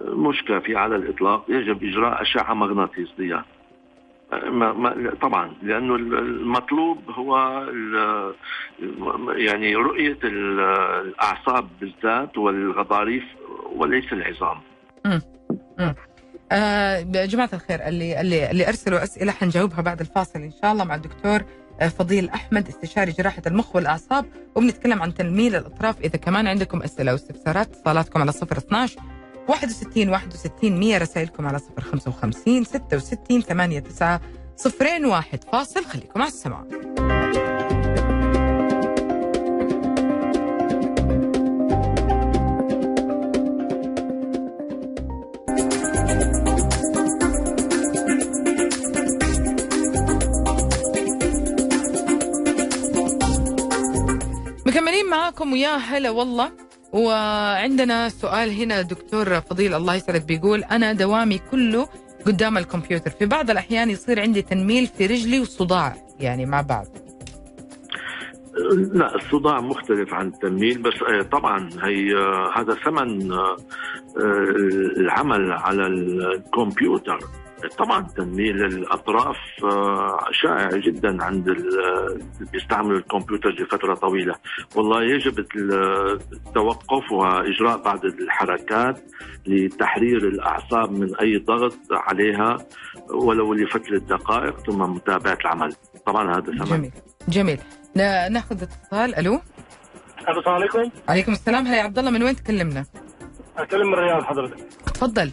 مش 0.06 0.44
كافية 0.48 0.78
على 0.78 0.96
الإطلاق 0.96 1.46
يجب 1.50 1.84
إجراء 1.84 2.22
أشعة 2.22 2.54
مغناطيسية. 2.54 3.46
ما 4.50 4.74
ما 4.74 5.12
طبعا 5.22 5.52
لأنه 5.64 5.96
المطلوب 5.96 6.98
هو 7.12 7.38
يعني 9.38 9.76
رؤية 9.76 10.18
ال- 10.24 10.60
الأعصاب 11.08 11.68
بالذات 11.82 12.38
والغضاريف 12.38 13.24
وليس 13.76 14.14
العظام. 14.14 14.62
آه 16.52 16.98
يا 16.98 17.26
جماعة 17.26 17.50
الخير 17.54 17.88
اللي 17.88 18.22
اللي 18.22 18.52
اللي 18.52 18.68
أرسلوا 18.68 19.04
أسئلة 19.04 19.32
حنجاوبها 19.32 19.82
بعد 19.82 20.00
الفاصل 20.00 20.40
إن 20.40 20.52
شاء 20.62 20.72
الله 20.72 20.84
مع 20.84 20.96
الدكتور 20.96 21.42
آه، 21.82 21.88
فضيل 21.88 22.30
أحمد 22.30 22.68
استشاري 22.68 23.12
جراحة 23.12 23.42
المخ 23.48 23.76
والأعصاب 23.76 24.26
وبنتكلم 24.56 25.02
عن 25.02 25.14
تنميل 25.14 25.56
الأطراف. 25.56 26.02
إذا 26.02 26.18
كمان 26.18 26.48
عندكم 26.48 26.82
أسئلة 26.82 27.12
أو 27.12 27.16
استفسارات 27.16 27.68
اتصالاتكم 27.68 28.22
على 28.22 28.32
012 28.32 29.00
61 29.48 30.10
61 30.10 30.80
100 30.80 30.98
رسائلكم 30.98 31.48
على 31.48 31.60
055 31.80 32.64
66 32.64 33.44
89 33.46 34.20
صفرين 34.58 35.06
واحد 35.06 35.44
فاصل. 35.44 35.86
خليكم 35.86 36.22
على 36.22 36.28
السماع. 36.28 36.64
مكملين 54.66 55.10
معاكم. 55.10 55.54
ويا 55.54 55.76
هلا 55.78 56.10
والله. 56.10 56.65
وعندنا 56.96 58.10
سؤال 58.10 58.50
هنا 58.62 58.82
دكتور 58.82 59.42
فضيل 59.42 59.74
الله 59.74 59.96
يسعدك 59.96 60.26
بيقول 60.26 60.64
أنا 60.64 60.94
دوامي 60.94 61.38
كله 61.52 61.88
قدام 62.26 62.58
الكمبيوتر. 62.58 63.12
في 63.12 63.26
بعض 63.26 63.50
الأحيان 63.50 63.90
يصير 63.90 64.22
عندي 64.22 64.42
تنميل 64.42 64.88
في 64.88 65.06
رجلي 65.06 65.40
وصداع 65.40 65.96
يعني 66.20 66.46
مع 66.46 66.62
بعض 66.62 66.86
لا 68.94 69.16
الصداع 69.16 69.62
مختلف 69.62 70.14
عن 70.14 70.28
التنميل 70.28 70.82
بس 70.82 70.94
آه، 71.10 71.22
طبعا 71.22 71.70
هي 71.84 72.16
آه، 72.16 72.52
هذا 72.56 72.74
ثمن 72.74 73.32
آه، 73.32 73.58
العمل 74.98 75.52
على 75.52 75.88
الكمبيوتر. 75.88 77.20
طبعا 77.78 78.08
تنميل 78.18 78.66
الاطراف 78.66 79.36
آه، 79.64 80.20
شائع 80.32 80.70
جدا 80.70 81.24
عند 81.24 81.48
ال- 81.50 81.80
اللي 82.40 82.52
بيستعملوا 82.54 82.98
الكمبيوتر 82.98 83.50
لفترة 83.50 83.94
طويلة. 83.94 84.36
والله 84.76 85.04
يجب 85.04 85.40
ال- 85.40 86.20
التوقف 86.34 87.12
واجراء 87.12 87.78
بعض 87.84 88.06
الحركات 88.06 89.00
لتحرير 89.48 90.18
الأعصاب 90.18 90.92
من 90.92 91.16
أي 91.16 91.38
ضغط 91.38 91.78
عليها 91.92 92.58
ولو 93.10 93.54
لفتره 93.54 93.98
دقائق 93.98 94.60
ثم 94.60 94.80
متابعة 94.82 95.38
العمل. 95.42 95.74
طبعا 96.06 96.32
هذا 96.38 96.42
ثمن. 96.42 96.66
جميل. 96.66 96.92
جميل. 97.28 97.60
نا- 97.96 98.30
ناخذ 98.30 98.64
اتصال. 98.64 99.16
ألو؟ 99.16 99.40
السلام 100.20 100.56
عليكم. 100.56 100.92
عليكم 101.10 101.32
السلام. 101.32 101.68
هلا 101.68 101.78
يا 101.78 101.84
عبد 101.84 102.00
الله 102.00 102.12
من 102.12 102.24
وين 102.24 102.36
تكلمنا؟ 102.36 102.86
اتكلم 103.58 103.88
من 103.88 103.94
الرياض 103.94 104.24
حضرتك. 104.24 104.58
تفضل. 104.94 105.32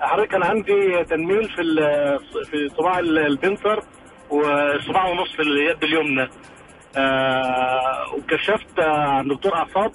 حضرتك 0.00 0.30
كان 0.30 0.42
عندي 0.42 1.04
تنميل 1.04 1.48
في 1.48 1.62
في 2.50 2.68
صباع 2.78 2.98
ال- 2.98 3.18
البنصر 3.18 3.82
وصباع 4.30 5.08
ونص 5.08 5.32
في 5.36 5.42
اليد 5.42 5.84
اليمنى. 5.84 6.28
آه 6.96 8.14
وكشفت 8.14 8.78
آه، 8.78 9.08
عن 9.08 9.28
دكتور 9.28 9.54
أعصاب. 9.54 9.92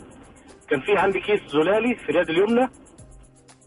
كان 0.69 0.81
في 0.81 0.97
عندي 0.97 1.19
كيس 1.19 1.41
زلالي 1.47 1.95
في 1.95 2.09
اليد 2.09 2.29
اليمنى. 2.29 2.69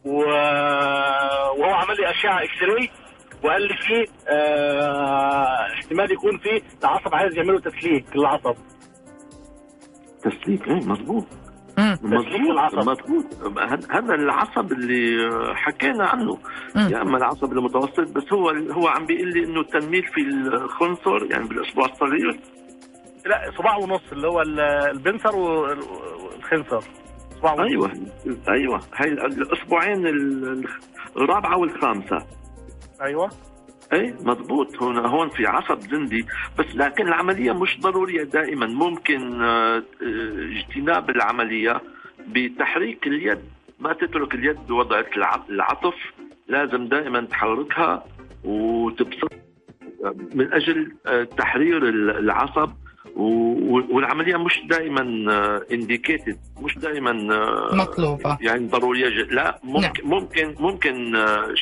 وهو 0.05 1.65
عمل 1.75 1.97
لي 1.97 2.11
أشعة 2.11 2.43
X-ray 2.43 2.91
وقال 3.45 3.63
لي 3.63 3.75
فيه 3.77 4.05
آه 4.29 5.73
احتمال 5.75 6.13
يكون 6.13 6.39
فيه 6.39 6.63
العصب 6.85 7.15
عايز 7.15 7.37
يعملوا 7.37 7.61
تسليك 7.61 8.05
للعصب. 8.17 8.57
تسليك؟ 10.23 10.69
إيه 10.69 10.75
مضبوط 10.75 11.25
مم. 11.25 11.46
مضبوط 12.03 12.51
العصب. 12.51 12.79
مضبوط 12.79 13.59
هذا- 13.91 14.15
العصب 14.15 14.73
اللي 14.73 15.31
حكينا 15.55 16.07
عنه. 16.07 16.39
يا 16.77 17.03
أما 17.03 17.17
العصب 17.19 17.53
المتوسط 17.53 18.01
بس 18.13 18.33
هو 18.33 18.49
هو 18.51 18.89
عم 18.89 19.07
بيقول 19.07 19.29
لي 19.33 19.45
إنه 19.45 19.61
التنميل 19.61 20.03
في 20.03 20.21
الخنصر 20.21 21.27
يعني 21.31 21.49
بالاصبع 21.49 21.85
الصغير. 21.85 22.41
لا 23.27 23.51
صباع 23.59 23.77
ونص 23.77 24.03
اللي 24.13 24.29
هو 24.29 24.43
ال- 24.43 24.61
البنسر 24.61 25.37
وال- 25.37 25.81
والخنصر. 26.25 26.81
صباع 27.39 27.53
ونص. 27.53 27.61
أيوه 27.71 27.91
أيوه. 28.49 28.81
هاي 28.95 29.09
الاصبعين 29.13 30.07
ال- 30.07 30.69
الرابعة 31.17 31.57
والخامسة. 31.59 32.27
أيوه. 33.03 33.31
اي 33.93 34.15
مضبوط. 34.21 34.77
هون 34.77 34.99
هون 34.99 35.29
في 35.29 35.47
عصب 35.47 35.81
زندي. 35.81 36.27
بس 36.59 36.67
لكن 36.75 37.09
العملية 37.09 37.53
مش 37.53 37.81
ضرورية 37.81 38.23
دائما. 38.23 38.67
ممكن 38.67 39.43
آه، 39.43 39.77
آه، 39.77 39.83
اجتناب 40.59 41.11
العملية 41.11 41.81
بتحريك 42.29 43.07
اليد. 43.07 43.39
ما 43.81 43.93
تترك 43.93 44.35
اليد 44.35 44.57
بوضع 44.67 45.03
الع- 45.17 45.45
العطف. 45.51 45.95
لازم 46.49 46.87
دائما 46.89 47.21
تحركها 47.21 48.05
وتبسط. 48.45 49.33
من 50.35 50.53
أجل 50.53 50.93
آه، 51.07 51.25
تحرير 51.25 51.89
ال- 51.89 52.11
العصب. 52.11 52.71
والعملية 53.17 54.37
مش 54.37 54.61
دائما 54.71 55.01
انديكيتد 55.73 56.39
مش 56.61 56.79
دائما 56.79 57.13
مطلوبة. 57.73 58.39
يعني 58.41 58.67
ضرورية 58.67 59.09
ج- 59.09 59.33
لا 59.33 59.61
ممكن 59.65 60.05
ممكن 60.09 60.55
ممكن 60.61 61.17
آه، 61.17 61.55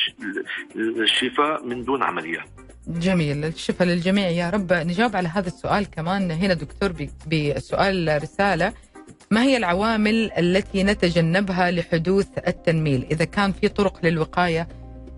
الشفاء 0.75 1.65
من 1.65 1.83
دون 1.83 2.03
عملية. 2.03 2.45
جميل. 2.87 3.45
الشفاء 3.45 3.87
للجميع. 3.87 4.29
يا 4.29 4.49
رب 4.49 4.73
نجاوب 4.73 5.15
على 5.15 5.27
هذا 5.27 5.47
السؤال 5.47 5.89
كمان. 5.91 6.31
هنا 6.31 6.53
دكتور 6.53 6.93
بسؤال 7.31 8.19
رسالة. 8.23 8.73
ما 9.31 9.43
هي 9.43 9.57
العوامل 9.57 10.31
التي 10.37 10.83
نتجنبها 10.83 11.71
لحدوث 11.71 12.27
التنميل؟ 12.47 13.05
إذا 13.11 13.25
كان 13.25 13.51
في 13.51 13.67
طرق 13.67 14.05
للوقاية 14.05 14.67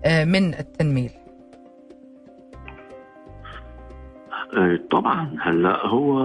آه، 0.04 0.24
من 0.24 0.54
التنميل. 0.54 1.10
طبعا. 4.90 5.36
هلأ 5.40 5.86
هو 5.86 6.18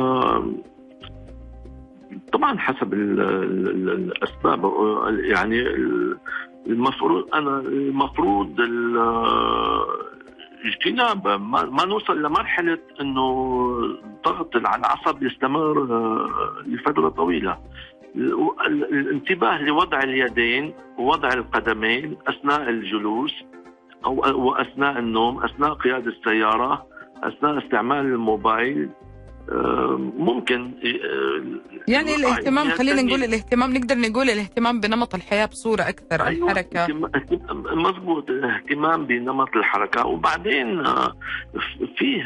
طبعا 2.33 2.59
حسب 2.59 2.93
ال 2.93 3.21
ال 3.21 3.89
الأسباب. 3.89 4.65
آه، 4.65 5.09
يعني 5.09 5.61
ال- 5.61 6.17
المفروض 6.67 7.35
أنا 7.35 7.59
المفروض 7.59 8.59
ال- 8.59 8.97
اجتناب 10.65 11.27
ما, 11.27 11.85
نوصل 11.85 12.21
لمرحله 12.23 12.77
إنه 13.01 13.29
الضغط 14.03 14.55
على 14.55 14.79
العصب 14.79 15.23
يستمر 15.23 15.81
آه، 15.91 16.29
لفترة 16.67 17.09
طويلة. 17.09 17.57
ال- 18.15 18.49
ال- 18.67 18.83
الانتباه 18.99 19.61
لوضع 19.61 19.99
اليدين 20.03 20.73
ووضع 20.97 21.29
القدمين 21.33 22.17
أثناء 22.27 22.69
الجلوس 22.69 23.33
أو 24.05 24.45
وأثناء 24.47 24.99
النوم 24.99 25.43
أثناء 25.43 25.73
قيادة 25.73 26.11
السيارة 26.11 26.85
أثناء 27.27 27.65
استعمال 27.65 27.97
الموبايل 28.05 28.89
آه، 29.51 30.11
ممكن 30.17 30.61
آه، 30.83 31.43
يعني 31.87 32.15
الاهتمام 32.15 32.69
خلينا. 32.69 33.01
نقول 33.01 33.23
الاهتمام 33.23 33.73
نقدر 33.73 33.95
نقول 33.97 34.29
الاهتمام 34.29 34.79
بنمط 34.79 35.15
الحياة 35.15 35.45
بصورة 35.45 35.81
أكثر 35.81 36.25
أيوة، 36.27 36.51
اهتم- 37.15 37.81
مضبوط 37.81 38.25
اهتمام 38.29 39.05
بنمط 39.05 39.55
الحركة 39.55 40.05
وبعدين 40.05 40.85
آه، 40.85 41.13
فيه 41.97 42.23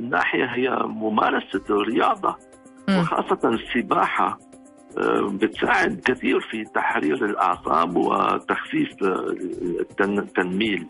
ناحية 0.00 0.44
هي 0.44 0.70
ممارسة 0.86 1.62
الرياضة. 1.70 2.36
وخاصة 2.88 3.48
السباحة 3.48 4.38
بتساعد 5.32 6.00
كثير 6.04 6.40
في 6.40 6.64
تحرير 6.64 7.24
الأعصاب 7.24 7.96
وتخفيف 7.96 8.88
التن- 9.02 10.18
التنميل 10.18 10.86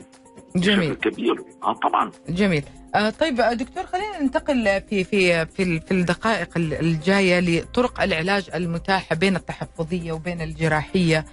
جميل. 0.60 0.94
كبير. 0.94 1.34
آه 1.62 1.74
طبعا. 1.74 2.10
جميل. 2.28 2.62
آه 2.94 3.10
طيب 3.10 3.36
دكتور 3.36 3.86
خلينا 3.86 4.22
ننتقل 4.22 4.80
في 4.90 5.04
في 5.04 5.46
في 5.46 5.80
في 5.80 5.90
الدقائق 5.90 6.48
ال- 6.56 6.74
الجاية 6.74 7.40
لطرق 7.40 8.02
العلاج 8.02 8.50
المتاحة 8.54 9.16
بين 9.16 9.36
التحفظية 9.36 10.12
وبين 10.12 10.40
الجراحية. 10.42 11.24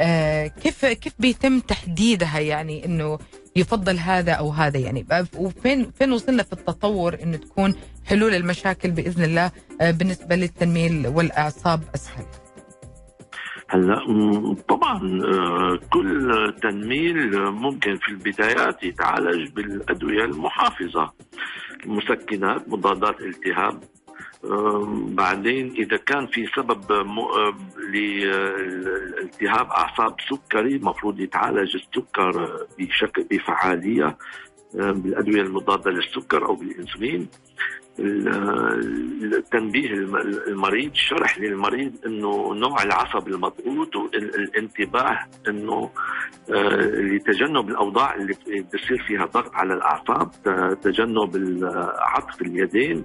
آه 0.00 0.46
كيف 0.46 0.86
كيف 0.86 1.12
بيتم 1.18 1.60
تحديدها؟ 1.60 2.38
يعني 2.40 2.84
إنه 2.84 3.18
يفضل 3.56 3.98
هذا 3.98 4.32
أو 4.32 4.50
هذا؟ 4.50 4.78
يعني 4.78 5.06
آه، 5.12 5.26
وفين 5.36 5.90
فين 5.98 6.12
وصلنا 6.12 6.42
في 6.42 6.52
التطور 6.52 7.18
إنه 7.22 7.36
تكون 7.36 7.74
حلول 8.04 8.34
المشاكل 8.34 8.90
بإذن 8.90 9.24
الله؟ 9.24 9.50
آه 9.80 9.90
بالنسبة 9.90 10.36
للتنميل 10.36 11.06
والأعصاب 11.06 11.82
أسهل. 11.94 12.24
هلا 13.70 14.56
طبعا 14.68 15.20
آه، 15.24 15.78
كل 15.90 16.54
تنميل 16.62 17.40
ممكن 17.50 17.96
في 17.96 18.08
البدايات 18.08 18.82
يتعالج 18.82 19.50
بالأدوية 19.52 20.24
المحافظة 20.24 21.12
مسكنات 21.86 22.68
مضادات 22.68 23.20
التهاب. 23.20 23.82
آم، 24.44 25.14
بعدين 25.14 25.72
إذا 25.78 25.96
كان 25.96 26.26
في 26.26 26.46
سبب 26.56 26.92
آه، 26.92 27.54
لالتهاب 27.92 29.66
أعصاب 29.70 30.16
سكري 30.30 30.76
المفروض 30.76 31.20
يتعالج 31.20 31.74
السكر 31.76 32.44
آه، 32.44 32.66
بشكل 32.78 33.24
بفعالية 33.30 34.18
آه، 34.80 34.90
بالأدوية 34.92 35.42
المضادة 35.42 35.90
للسكر 35.90 36.46
أو 36.46 36.54
بالإنسولين. 36.54 37.20
ال- 37.20 37.28
التنبيه 37.98 39.90
الم- 39.90 40.16
المريض 40.48 40.90
شرح 40.94 41.38
للمريض 41.38 41.92
إنه 42.06 42.54
نوع 42.54 42.82
العصب 42.82 43.28
المضغوط 43.28 43.96
والانتباه 43.96 45.18
إنه 45.48 45.90
آه، 46.54 46.76
لتجنب 47.00 47.68
الأوضاع 47.68 48.14
اللي 48.14 48.34
بتصير 48.46 49.02
فيها 49.06 49.24
ضغط 49.26 49.54
على 49.54 49.74
الأعصاب 49.74 50.30
تجنب 50.82 51.60
عطف 51.98 52.42
اليدين 52.42 53.04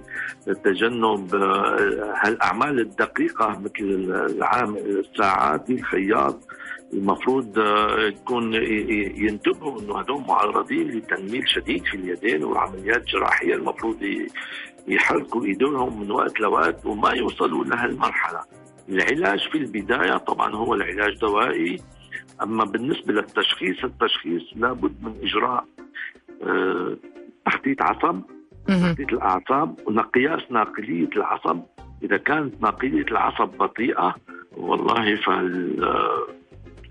تجنب 0.64 1.34
آه، 1.34 2.14
هالأعمال 2.22 2.80
الدقيقة 2.80 3.48
مثل 3.58 3.84
العام 4.36 4.76
الساعات 4.76 5.70
الخياط. 5.70 6.40
المفروض 6.92 7.58
آه، 7.58 8.00
يكون 8.06 8.54
ينتبهوا 9.24 9.80
إنه 9.80 10.00
هذول 10.00 10.22
معرضين 10.28 10.88
لتنميل 10.88 11.42
شديد 11.48 11.84
في 11.84 11.94
اليدين 11.96 12.44
وعمليات 12.44 13.04
جراحية 13.06 13.54
المفروض 13.54 13.96
يحركوا 14.88 15.44
إيديهم 15.44 16.00
من 16.00 16.10
وقت 16.10 16.40
لوقت 16.40 16.86
وما 16.86 17.10
يوصلوا 17.10 17.64
لهالمرحله. 17.64 18.40
العلاج 18.88 19.48
في 19.48 19.58
البداية 19.58 20.16
طبعا 20.16 20.54
هو 20.54 20.74
العلاج 20.74 21.18
دوائي 21.18 21.76
أما 22.42 22.64
بالنسبة 22.64 23.12
للتشخيص 23.12 23.84
التشخيص 23.84 24.42
لابد 24.56 24.94
من 25.02 25.14
إجراء 25.22 25.64
آه، 26.42 26.96
تخطيط 27.46 27.82
عصب. 27.82 28.20
تخطيط 28.68 29.12
الأعصاب 29.12 29.78
وقياس 29.86 30.40
ناقلية 30.50 31.08
العصب 31.16 31.60
إذا 32.02 32.16
كانت 32.16 32.62
ناقلية 32.62 33.02
العصب 33.02 33.48
بطيئة 33.48 34.14
والله 34.56 35.16
فال 35.16 35.84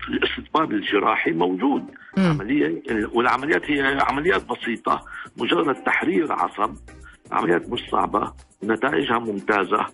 الاستطباب 0.08 0.72
الجراحي 0.72 1.30
موجود. 1.30 1.84
عملية 2.18 2.82
والعمليات 3.12 3.70
هي 3.70 3.98
عمليات 4.00 4.44
بسيطة 4.48 5.02
مجرد 5.36 5.74
تحرير 5.74 6.32
عصب 6.32 6.74
عمليات 7.32 7.68
مش 7.68 7.80
صعبة 7.92 8.32
نتائجها 8.64 9.18
ممتازة. 9.18 9.86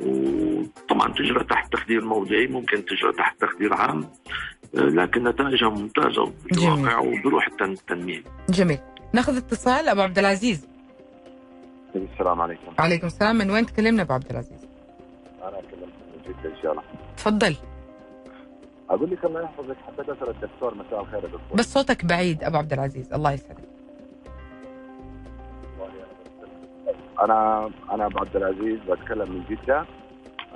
وطبعا 0.00 1.12
تجرى 1.12 1.44
تحت 1.44 1.72
تخدير 1.72 2.04
موضعي 2.04 2.46
ممكن 2.46 2.84
تجرى 2.84 3.12
تحت 3.12 3.40
تخدير 3.40 3.74
عام 3.74 4.08
لكن 4.74 5.24
نتائجها 5.24 5.68
ممتازة 5.68 6.32
بالواقع 6.44 6.98
وبروح 6.98 7.46
التن- 7.48 7.62
التنميل 7.62 8.24
جميل. 8.48 8.78
ناخذ 9.12 9.36
اتصال 9.36 9.88
أبو 9.88 10.00
عبد 10.00 10.18
العزيز. 10.18 10.66
السلام 11.94 12.40
عليكم. 12.40 12.72
عليكم 12.78 13.06
السلام. 13.06 13.36
من 13.36 13.50
وين 13.50 13.66
تكلمنا 13.66 14.02
أبو 14.02 14.12
عبد 14.12 14.30
العزيز؟ 14.30 14.66
أنا 15.42 15.50
كلمت 15.60 15.92
من 16.16 16.22
جدة 16.22 16.50
إن 16.56 16.62
شاء 16.62 16.72
الله. 16.72 16.82
تفضل. 17.16 17.56
أقول 18.90 19.10
لك 19.10 19.24
الله 19.24 19.42
يحفظك 19.42 19.76
حبيت 19.86 20.08
اسال 20.08 20.28
الدكتور. 20.30 20.74
مساء 20.74 21.00
الخير 21.00 21.22
يا 21.22 21.28
دكتور. 21.28 21.56
بس 21.58 21.72
صوتك 21.72 22.04
بعيد 22.04 22.44
أبو 22.44 22.56
عبد 22.56 22.72
العزيز. 22.72 23.12
الله 23.12 23.32
يسعدك 23.32 23.68
أنا 27.20 27.70
أنا 27.92 28.06
ابو 28.06 28.18
عبد 28.18 28.36
العزيز 28.36 28.78
بتكلم 28.88 29.30
من 29.32 29.42
جدة. 29.50 29.84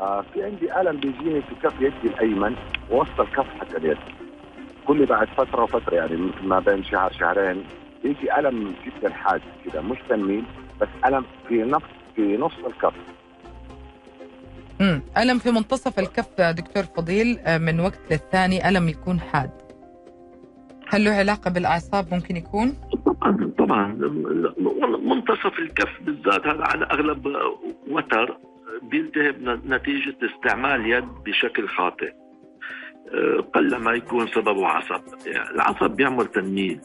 آه 0.01 0.25
في 0.35 0.45
عندي 0.45 0.81
الم 0.81 1.01
بيجيني 1.01 1.43
في 1.43 1.55
كف 1.63 1.81
يدي 1.81 1.95
الأيمن 2.05 2.57
وسط 2.91 3.21
الكف 3.21 3.47
حق 3.61 3.77
اليد. 3.77 3.99
كل 4.87 5.07
بعد 5.07 5.29
فترة 5.29 5.63
وفترة 5.63 5.95
يعني 5.95 6.17
ما 6.43 6.61
بين 6.61 6.85
شهر 6.85 7.13
شهرين 7.13 7.65
يجي 8.05 8.39
ألم 8.39 8.75
جدا 8.87 9.13
حاد 9.13 9.41
كذا 9.65 9.81
مش 9.81 9.99
تنميل 10.09 10.45
بس 10.81 10.89
ألم 11.07 11.25
في 11.49 11.63
نص 11.63 11.83
في 12.17 12.37
نص 12.37 12.53
الكف. 12.67 12.95
امم 14.81 15.03
ألم 15.19 15.39
في 15.39 15.51
منتصف 15.51 15.99
الكف 15.99 16.41
دكتور 16.41 16.83
فضيل 16.83 17.39
آه، 17.39 17.59
من 17.59 17.81
وقت 17.81 18.01
للثاني 18.11 18.69
ألم 18.69 18.89
يكون 18.89 19.21
حاد. 19.21 19.51
هل 20.89 21.05
له 21.05 21.11
علاقة 21.11 21.51
بالأعصاب 21.51 22.15
ممكن 22.15 22.37
يكون؟ 22.37 22.77
طبعا 23.31 23.53
طبعا. 23.59 23.87
منتصف 25.05 25.59
الكف 25.59 26.01
بالذات 26.01 26.47
هذا 26.47 26.65
على 26.65 26.85
أغلب 26.85 27.37
وتر 27.89 28.37
بيلتهب 28.83 29.61
نتيجه 29.67 30.17
استعمال 30.23 30.87
يد 30.91 31.05
بشكل 31.27 31.69
خاطئ. 31.69 32.13
قلما 33.55 33.93
يكون 33.93 34.27
سببه 34.27 34.67
عصب. 34.67 35.01
العصب 35.55 35.91
بيعمل 35.91 36.27
تنميل 36.27 36.81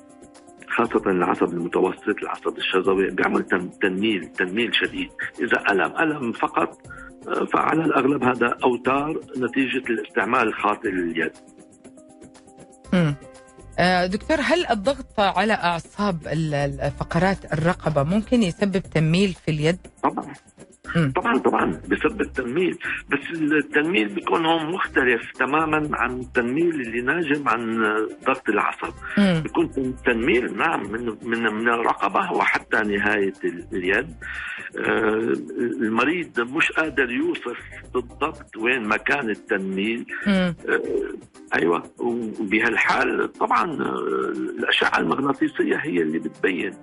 خاصة 0.69 1.01
العصب 1.11 1.53
المتوسط 1.53 2.17
العصب 2.23 2.57
الشظوي 2.57 3.09
بيعمل 3.09 3.43
تن- 3.43 3.71
تنميل 3.81 4.25
تنميل 4.25 4.75
شديد. 4.75 5.09
إذا 5.39 5.71
ألم 5.71 5.93
ألم 5.99 6.31
فقط 6.31 6.77
فعلى 7.53 7.85
الأغلب 7.85 8.23
هذا 8.23 8.57
أوتار 8.63 9.19
نتيجة 9.37 9.83
الاستعمال 9.89 10.47
الخاطئ 10.47 10.89
لليد. 10.89 11.31
دكتور 14.05 14.38
هل 14.41 14.65
الضغط 14.69 15.19
على 15.19 15.53
أعصاب 15.53 16.17
فقرات 16.99 17.53
الرقبة 17.53 18.03
ممكن 18.03 18.43
يسبب 18.43 18.78
تنميل 18.93 19.34
في 19.45 19.51
اليد 19.51 19.78
طبعا. 20.03 20.34
طبعا 21.15 21.38
طبعا 21.38 21.65
بسبب 21.72 22.22
التنميل 22.22 22.78
بس 23.09 23.39
التنميل 23.65 24.07
بيكون 24.15 24.45
هون 24.45 24.74
مختلف 24.74 25.22
تماما 25.39 25.89
عن 25.93 26.19
التنميل 26.19 26.82
اللي 26.82 27.01
ناجم 27.01 27.49
عن 27.49 27.82
ضغط 28.26 28.49
العصب 28.49 28.93
مم. 29.17 29.39
بيكون 29.43 29.95
تنميل 30.05 30.57
نعم 30.57 30.91
من 30.91 31.05
من 31.24 31.39
من 31.53 31.69
الرقبة 31.69 32.32
وحتى 32.34 32.78
نهاية 32.78 33.34
ال- 33.43 33.65
اليد 33.74 34.15
آه، 34.78 35.34
المريض 35.82 36.39
مش 36.39 36.72
قادر 36.72 37.11
يوصف 37.11 37.57
بالضبط 37.93 38.57
وين 38.57 38.88
مكان 38.88 39.30
التنميل. 39.30 40.05
آه، 40.28 40.55
أيوه. 41.55 41.83
وبهالحال 41.99 43.33
طبعا 43.33 43.71
آه، 43.81 44.31
الأشعة 44.59 44.99
المغناطيسية 44.99 45.75
هي 45.75 46.01
اللي 46.01 46.19
بتبين. 46.19 46.73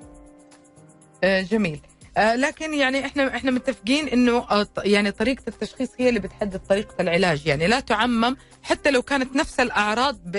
آه، 1.25 1.43
جميل. 1.43 1.81
آه، 2.17 2.37
لكن 2.37 2.75
يعني 2.75 3.07
إحنا 3.07 3.37
إحنا 3.37 3.51
متفقين 3.51 4.09
إنه 4.09 4.37
آه، 4.37 4.67
يعني 4.85 5.11
طريقة 5.11 5.43
التشخيص 5.49 5.91
هي 5.99 6.09
اللي 6.09 6.21
بتحدد 6.21 6.59
طريقة 6.69 6.95
العلاج. 7.01 7.47
يعني 7.47 7.67
لا 7.67 7.81
تعمم 7.81 8.37
حتى 8.63 8.91
لو 8.91 9.03
كانت 9.03 9.37
نفس 9.37 9.61
الأعراض 9.61 10.17
ب 10.27 10.33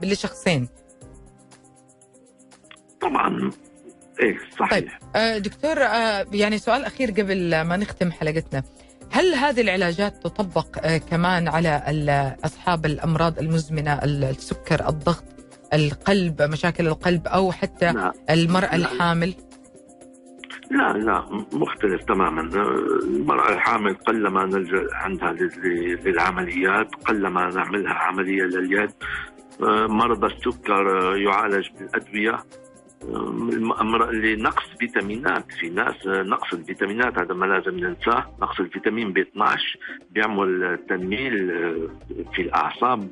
ب 0.00 0.04
لشخصين. 0.04 0.68
طبعا. 3.00 3.50
إيه 4.20 4.38
صحيح. 4.58 5.00
آه، 5.16 5.38
دكتور 5.38 5.78
يعني 6.32 6.58
سؤال 6.58 6.84
أخير 6.84 7.10
قبل 7.10 7.62
ما 7.62 7.76
نختم 7.76 8.12
حلقتنا. 8.12 8.62
هل 9.10 9.34
هذه 9.34 9.60
العلاجات 9.60 10.22
تطبق 10.24 10.66
آه، 10.86 10.98
كمان 10.98 11.48
على 11.48 12.36
أصحاب 12.44 12.86
الأمراض 12.86 13.38
المزمنة 13.38 13.92
ال- 13.94 14.24
السكر 14.24 14.88
الضغط 14.88 15.24
القلب 15.74 16.42
مشاكل 16.42 16.86
القلب 16.86 17.26
أو 17.26 17.52
حتى 17.52 17.92
لا. 17.92 18.12
المرأة 18.30 18.76
لا. 18.76 18.92
الحامل؟ 18.92 19.34
لا 20.70 20.92
لا 20.98 21.24
مختلف 21.52 22.02
تماما. 22.08 22.40
المرأة 23.02 23.52
الحامل 23.52 23.94
قلما 23.94 24.44
نلجأ 24.46 24.86
عندها 24.92 25.32
لل- 25.32 26.00
للعمليات 26.04 26.88
قلما 27.06 27.48
نعملها 27.50 27.92
عملية 27.92 28.42
لليد. 28.42 28.90
مرضى 29.90 30.26
السكر 30.26 30.86
يعالج 31.16 31.66
بالأدوية. 31.78 32.38
لنقص 34.12 34.64
فيتامينات 34.80 35.52
في 35.60 35.68
ناس 35.68 36.06
نقص 36.06 36.52
الفيتامينات 36.52 37.18
هذا 37.18 37.34
ما 37.34 37.46
لازم 37.46 37.78
ننساه 37.78 38.26
نقص 38.42 38.60
الفيتامين 38.60 39.12
بي 39.12 39.20
12 39.22 39.78
بيعمل 40.10 40.78
تنميل 40.88 41.48
في 42.34 42.42
الأعصاب 42.42 43.10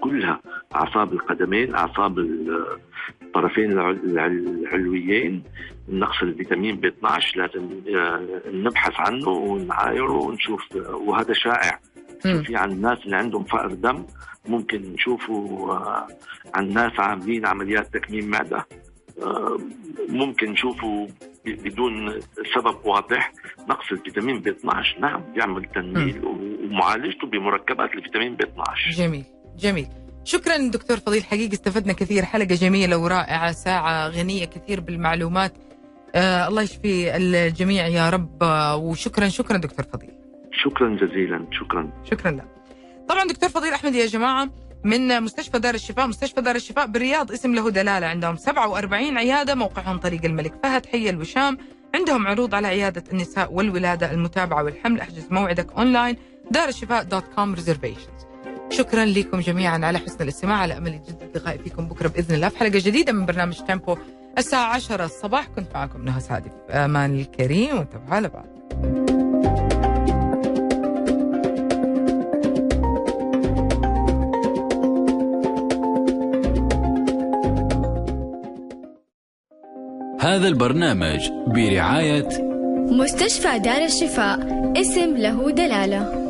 كلها 0.00 0.40
أعصاب 0.74 1.12
القدمين 1.12 1.74
أعصاب 1.74 2.18
الطرفين 3.22 3.72
العل- 3.72 4.00
العل- 4.04 4.48
العلويين 4.62 5.42
نقص 5.88 6.22
الفيتامين 6.22 6.76
B 6.76 6.88
12 6.88 7.38
لازم 7.40 7.68
آه، 7.96 8.20
نبحث 8.52 8.92
عنه 9.00 9.28
ونعايره 9.28 10.12
ونشوف 10.12 10.60
وهذا 10.90 11.32
شائع. 11.32 11.80
في 12.42 12.56
عن 12.56 12.70
الناس 12.72 12.98
اللي 13.04 13.16
عندهم 13.16 13.44
فقر 13.44 13.66
دم 13.72 14.04
ممكن 14.48 14.92
نشوفه 14.92 15.66
آه، 15.70 16.06
عن 16.54 16.72
ناس 16.72 16.92
عاملين 16.98 17.46
عمليات 17.46 17.94
تكميم 17.94 18.30
معدة. 18.30 18.66
آه، 19.22 19.58
ممكن 20.08 20.50
نشوفه 20.50 21.08
بدون 21.46 22.20
سبب 22.54 22.76
واضح. 22.84 23.32
نقص 23.68 23.92
الفيتامين 23.92 24.40
B 24.40 24.50
12 24.50 25.00
نعم 25.00 25.22
بيعمل 25.34 25.64
تنميل 25.74 26.24
ومعالجته 26.24 27.26
بمركبات 27.26 27.90
الفيتامين 27.94 28.36
B 28.36 28.44
12 28.44 28.90
جميل 28.90 29.24
جميل. 29.58 29.86
شكرا 30.24 30.56
دكتور 30.56 30.96
فضيل 30.96 31.24
حقيقي 31.24 31.52
استفدنا 31.52 31.92
كثير. 31.92 32.24
حلقة 32.24 32.54
جميلة 32.54 32.98
ورائعة 32.98 33.52
ساعة 33.52 34.08
غنية 34.08 34.44
كثير 34.44 34.80
بالمعلومات. 34.80 35.52
آه 36.14 36.48
الله 36.48 36.62
يشفي 36.62 37.16
الجميع 37.16 37.86
يا 37.86 38.10
رب. 38.10 38.42
آه، 38.42 38.76
وشكرا 38.76 39.28
شكرا 39.28 39.56
دكتور 39.56 39.84
فضيل. 39.92 40.10
شكرا 40.64 40.96
جزيلا 40.96 41.46
شكرا. 41.52 41.90
شكرا 42.10 42.30
لك. 42.30 42.57
طبعا 43.08 43.24
دكتور 43.24 43.48
فضيل 43.48 43.72
أحمد 43.72 43.94
يا 43.94 44.06
جماعة 44.06 44.48
من 44.84 45.22
مستشفى 45.22 45.58
دار 45.58 45.74
الشفاء 45.74 46.06
مستشفى 46.06 46.40
دار 46.40 46.56
الشفاء 46.56 46.86
بالرياض 46.86 47.32
اسم 47.32 47.54
له 47.54 47.70
دلالة 47.70 48.06
عندهم. 48.06 48.36
47 48.36 49.18
عيادة 49.18 49.54
موقعهم 49.54 49.98
طريق 49.98 50.24
الملك 50.24 50.54
فهد 50.62 50.86
حي 50.86 51.10
الوشام. 51.10 51.58
عندهم 51.94 52.26
عروض 52.26 52.54
على 52.54 52.66
عيادة 52.66 53.04
النساء 53.12 53.52
والولادة 53.52 54.10
المتابعة 54.10 54.64
والحمل. 54.64 55.00
احجز 55.00 55.26
موعدك 55.30 55.72
أونلاين 55.72 56.16
دار 56.50 56.68
الشفاء 56.68 57.02
dot 57.02 57.24
com 57.36 57.54
reservations 57.54 58.26
شكرا 58.70 59.04
لكم 59.04 59.40
جميعا 59.40 59.86
على 59.86 59.98
حسن 59.98 60.24
الاستماع. 60.24 60.56
على 60.56 60.76
أمل 60.76 60.94
يتجدد 60.94 61.36
لقائي 61.36 61.58
فيكم 61.58 61.88
بكرة 61.88 62.08
بإذن 62.08 62.34
الله 62.34 62.48
في 62.48 62.58
حلقة 62.58 62.78
جديدة 62.78 63.12
من 63.12 63.26
برنامج 63.26 63.60
Tempo. 63.66 63.96
الساعة 64.38 64.74
10 64.74 65.04
الصباح 65.04 65.46
كنت 65.46 65.74
معكم 65.74 66.04
نهى 66.04 66.20
سعدي 66.20 66.50
في 66.66 66.72
أمان 66.72 67.20
الكريم 67.20 67.76
وانتبهوا 67.76 68.14
على 68.14 68.28
بعض. 68.28 68.46
هذا 80.28 80.48
البرنامج 80.48 81.28
برعاية 81.46 82.28
مستشفى 82.90 83.58
دار 83.58 83.84
الشفاء 83.84 84.38
اسم 84.80 85.16
له 85.16 85.50
دلالة. 85.50 86.27